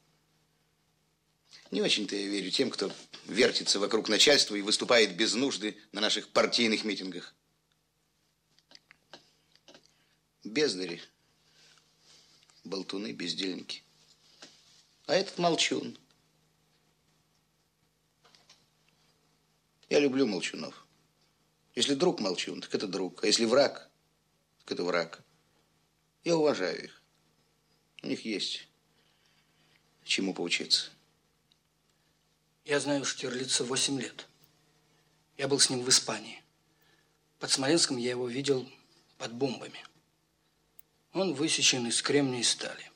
Не 1.70 1.82
очень-то 1.82 2.16
я 2.16 2.26
верю 2.26 2.50
тем, 2.50 2.70
кто 2.70 2.92
вертится 3.26 3.78
вокруг 3.78 4.08
начальства 4.08 4.54
и 4.54 4.62
выступает 4.62 5.16
без 5.16 5.34
нужды 5.34 5.76
на 5.92 6.00
наших 6.00 6.28
партийных 6.28 6.84
митингах. 6.84 7.34
Бездари, 10.46 11.02
болтуны, 12.62 13.10
бездельники. 13.10 13.82
А 15.06 15.14
этот 15.14 15.38
молчун. 15.38 15.98
Я 19.88 19.98
люблю 19.98 20.24
молчунов. 20.24 20.86
Если 21.74 21.94
друг 21.94 22.20
молчун, 22.20 22.60
так 22.60 22.72
это 22.76 22.86
друг. 22.86 23.24
А 23.24 23.26
если 23.26 23.44
враг, 23.44 23.90
так 24.60 24.72
это 24.72 24.84
враг. 24.84 25.20
Я 26.22 26.36
уважаю 26.36 26.84
их. 26.84 27.02
У 28.04 28.06
них 28.06 28.24
есть 28.24 28.68
чему 30.04 30.32
поучиться. 30.32 30.90
Я 32.64 32.78
знаю 32.78 33.04
Штирлица 33.04 33.64
8 33.64 34.00
лет. 34.00 34.28
Я 35.38 35.48
был 35.48 35.58
с 35.58 35.70
ним 35.70 35.82
в 35.82 35.88
Испании. 35.88 36.40
Под 37.40 37.50
Смоленском 37.50 37.96
я 37.96 38.10
его 38.10 38.28
видел 38.28 38.70
под 39.18 39.34
бомбами. 39.34 39.84
Он 41.16 41.32
высечен 41.32 41.86
из 41.86 42.02
кремния 42.02 42.40
и 42.40 42.42
стали. 42.42 42.92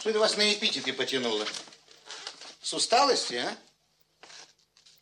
Что 0.00 0.10
это 0.10 0.18
вас 0.18 0.36
на 0.36 0.52
эпитеты 0.52 0.92
потянуло? 0.92 1.46
С 2.62 2.74
усталости, 2.74 3.34
а? 3.34 3.56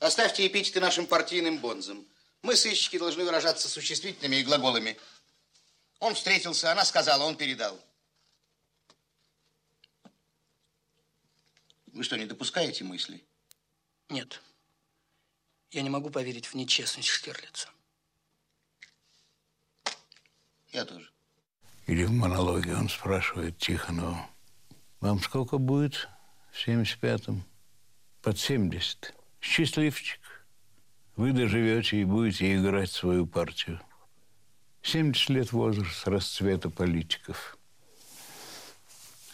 Оставьте 0.01 0.47
эпитеты 0.47 0.81
нашим 0.81 1.07
партийным 1.07 1.57
бонзам. 1.57 2.07
Мы, 2.43 2.55
сыщики, 2.55 2.99
должны 2.99 3.25
выражаться 3.25 3.71
существительными 3.71 4.37
и 4.37 4.45
глаголами. 4.45 4.99
Он 5.99 6.15
встретился, 6.15 6.71
она 6.71 6.85
сказала, 6.85 7.25
он 7.25 7.37
передал. 7.37 7.81
Вы 11.87 12.05
что, 12.05 12.19
не 12.19 12.27
допускаете 12.27 12.85
мысли? 12.85 13.25
Нет. 14.13 14.43
Я 15.71 15.81
не 15.81 15.89
могу 15.89 16.11
поверить 16.11 16.45
в 16.45 16.55
нечестность 16.55 17.09
Штирлица. 17.09 17.71
Я 20.71 20.85
тоже. 20.85 21.11
Или 21.87 22.05
в 22.05 22.13
монологе 22.13 22.75
он 22.75 22.91
спрашивает 22.91 23.57
Тихонова, 23.57 24.29
вам 25.01 25.19
сколько 25.19 25.57
будет 25.57 26.11
в 26.51 26.69
75-м? 26.69 27.43
Под 28.21 28.39
70. 28.39 29.15
Счастливчик. 29.41 30.21
Вы 31.17 31.33
доживете 31.33 31.97
и 31.97 32.05
будете 32.05 32.55
играть 32.55 32.91
свою 32.91 33.27
партию. 33.27 33.81
70 34.83 35.31
лет 35.31 35.53
возраст 35.53 36.07
расцвета 36.07 36.69
политиков. 36.69 37.57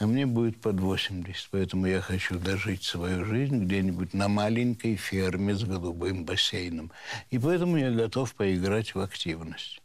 А 0.00 0.06
мне 0.06 0.26
будет 0.26 0.60
под 0.60 0.78
80, 0.78 1.48
поэтому 1.50 1.86
я 1.86 2.00
хочу 2.00 2.38
дожить 2.38 2.84
свою 2.84 3.24
жизнь 3.24 3.64
где-нибудь 3.64 4.14
на 4.14 4.28
маленькой 4.28 4.94
ферме 4.94 5.54
с 5.54 5.64
голубым 5.64 6.24
бассейном. 6.24 6.92
И 7.30 7.38
поэтому 7.38 7.76
я 7.76 7.90
готов 7.90 8.32
поиграть 8.34 8.94
в 8.94 9.00
активность. 9.00 9.82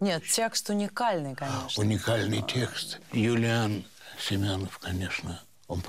Нет, 0.00 0.24
текст 0.24 0.68
уникальный, 0.68 1.36
конечно. 1.36 1.80
Уникальный 1.80 2.42
текст. 2.42 3.00
Юлиан 3.12 3.84
Семенов, 4.18 4.78
конечно, 4.80 5.40
он, 5.68 5.80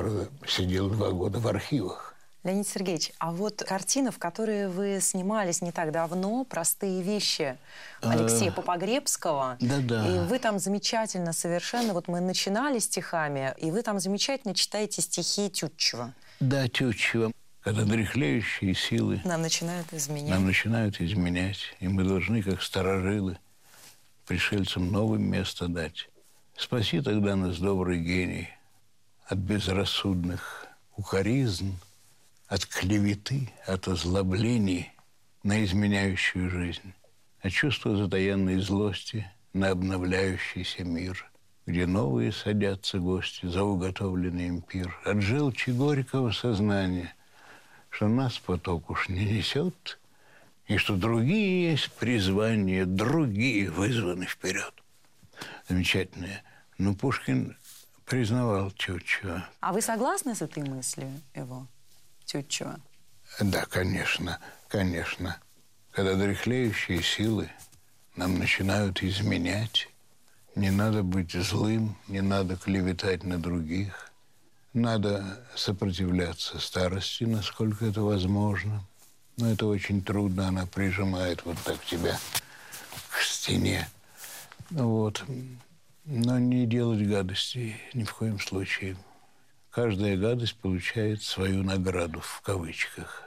сидел 0.48 0.90
два 0.90 1.10
года 1.10 1.40
в 1.40 1.48
архивах. 1.48 2.13
Леонид 2.44 2.68
Сергеевич, 2.68 3.12
а 3.20 3.32
вот 3.32 3.64
картина, 3.66 4.12
в 4.12 4.20
которой 4.20 4.68
вы 4.68 5.00
снимались 5.00 5.62
не 5.62 5.72
так 5.72 5.92
давно, 5.94 6.44
«Простые 6.44 7.02
вещи» 7.02 7.58
Алексея 8.02 8.52
Попогребского. 8.52 9.58
Э, 9.62 9.66
да-да. 9.66 10.08
И 10.08 10.28
вы 10.28 10.40
там 10.40 10.60
замечательно 10.60 11.32
совершенно, 11.32 11.94
вот 11.94 12.10
мы 12.10 12.20
начинали 12.20 12.80
стихами, 12.80 13.54
и 13.58 13.72
вы 13.72 13.82
там 13.82 13.98
замечательно 14.00 14.54
читаете 14.54 15.02
стихи 15.02 15.50
Тютчева. 15.50 16.14
Да, 16.42 16.68
Тютчева. 16.68 17.32
Когда 17.62 17.84
дряхлеющие 17.86 18.76
силы 18.76 19.22
Нам 19.24 19.42
начинают 19.42 19.94
изменять. 19.94 20.30
нам 20.30 20.46
начинают 20.46 21.00
изменять, 21.00 21.74
и 21.80 21.88
мы 21.88 22.04
должны, 22.04 22.44
как 22.44 22.62
старожилы, 22.62 23.38
пришельцам 24.28 24.92
новым 24.92 25.24
место 25.24 25.70
дать. 25.70 26.10
Спаси 26.58 27.00
тогда 27.00 27.38
нас, 27.38 27.60
добрый 27.60 28.00
гений, 28.02 28.50
от 29.28 29.38
безрассудных 29.38 30.68
укоризн, 30.98 31.72
от 32.54 32.68
клеветы, 32.68 33.52
от 33.66 33.88
озлоблений 33.88 34.92
на 35.42 35.66
изменяющую 35.66 36.52
жизнь, 36.52 36.94
от 37.42 37.52
чувства 37.52 37.98
затаенной 37.98 38.60
злости 38.60 39.28
на 39.54 39.72
обновляющийся 39.72 40.84
мир, 40.84 41.28
где 41.66 41.88
новые 41.88 42.32
садятся 42.32 43.00
гости 43.00 43.48
за 43.48 43.64
уготовленный 43.64 44.50
им 44.50 44.62
пир, 44.62 44.96
от 45.04 45.24
желчи 45.24 45.72
горького 45.72 46.30
сознания, 46.30 47.16
что 47.90 48.08
нас 48.08 48.38
поток 48.38 48.92
уж 48.92 49.10
не 49.10 49.26
несет, 49.26 50.00
и 50.68 50.78
что 50.78 50.96
другие 50.96 51.72
есть 51.72 51.92
призвания, 51.94 52.86
другие 52.86 53.72
вызваны 53.72 54.28
вперед. 54.28 54.76
Замечательное. 55.68 56.44
Но 56.78 56.94
Пушкин 56.94 57.58
признавал 58.06 58.70
Тютчева. 58.70 59.50
А 59.60 59.74
вы 59.74 59.82
согласны 59.82 60.36
с 60.36 60.44
этой 60.44 60.62
мыслью 60.62 61.10
его, 61.34 61.66
Тютчева? 62.26 62.80
Да, 63.40 63.66
конечно, 63.66 64.40
конечно. 64.68 65.38
Когда 65.92 66.16
дряхлеющие 66.16 67.02
силы 67.02 67.50
нам 68.16 68.38
начинают 68.40 69.04
изменять, 69.04 69.90
не 70.56 70.70
надо 70.70 71.04
быть 71.04 71.32
злым, 71.32 71.98
не 72.08 72.22
надо 72.22 72.56
клеветать 72.56 73.24
на 73.24 73.40
других. 73.40 74.12
Надо 74.74 75.46
сопротивляться 75.56 76.60
старости, 76.60 77.24
насколько 77.26 77.86
это 77.86 78.02
возможно. 78.02 78.84
Но 79.38 79.52
это 79.52 79.66
очень 79.66 80.04
трудно, 80.04 80.48
она 80.48 80.66
прижимает 80.66 81.44
вот 81.46 81.58
так 81.64 81.84
тебя 81.86 82.20
к 83.10 83.22
стене. 83.22 83.88
Вот. 84.70 85.24
Но 86.06 86.38
не 86.40 86.66
делать 86.66 87.08
гадости 87.08 87.80
ни 87.94 88.04
в 88.04 88.14
коем 88.14 88.40
случае. 88.40 88.96
Каждая 89.74 90.16
гадость 90.16 90.56
получает 90.56 91.24
свою 91.24 91.64
награду, 91.64 92.22
в 92.22 92.42
кавычках. 92.42 93.24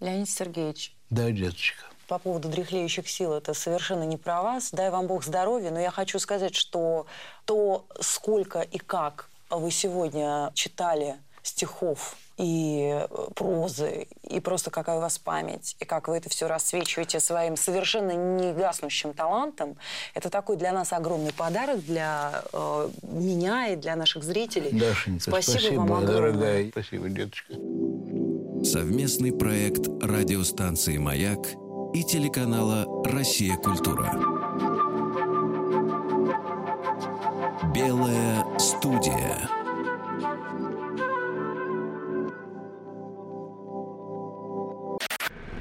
Леонид 0.00 0.28
Сергеевич. 0.28 0.94
Да, 1.08 1.30
деточка 1.30 1.84
по 2.06 2.18
поводу 2.18 2.48
дряхлеющих 2.48 3.08
сил, 3.08 3.32
это 3.32 3.54
совершенно 3.54 4.02
не 4.02 4.16
про 4.16 4.42
вас. 4.42 4.70
Дай 4.72 4.90
вам 4.90 5.06
Бог 5.06 5.24
здоровья, 5.24 5.70
но 5.70 5.80
я 5.80 5.90
хочу 5.90 6.18
сказать, 6.18 6.54
что 6.54 7.06
то, 7.44 7.86
сколько 8.00 8.60
и 8.60 8.78
как 8.78 9.30
вы 9.50 9.70
сегодня 9.70 10.50
читали 10.54 11.16
стихов 11.42 12.16
и 12.36 13.06
прозы, 13.34 14.08
и 14.22 14.40
просто 14.40 14.70
какая 14.70 14.98
у 14.98 15.00
вас 15.00 15.18
память, 15.18 15.76
и 15.78 15.84
как 15.84 16.08
вы 16.08 16.16
это 16.16 16.28
все 16.28 16.48
рассвечиваете 16.48 17.20
своим 17.20 17.56
совершенно 17.56 18.12
негаснущим 18.12 19.12
талантом, 19.12 19.76
это 20.14 20.30
такой 20.30 20.56
для 20.56 20.72
нас 20.72 20.92
огромный 20.92 21.32
подарок 21.32 21.84
для 21.84 22.42
э, 22.52 22.88
меня 23.02 23.68
и 23.68 23.76
для 23.76 23.96
наших 23.96 24.24
зрителей. 24.24 24.70
Дашенька, 24.78 25.22
спасибо, 25.22 25.58
спасибо 25.58 25.80
вам 25.80 25.92
огромное. 25.92 26.12
дорогая. 26.12 26.68
Спасибо, 26.70 27.08
деточка. 27.08 27.54
Совместный 28.64 29.32
проект 29.32 29.86
радиостанции 30.02 30.96
«Маяк» 30.98 31.46
и 31.92 32.02
телеканала 32.02 32.86
«Россия. 33.04 33.56
Культура». 33.56 34.10
Белая 37.74 38.44
студия. 38.58 39.63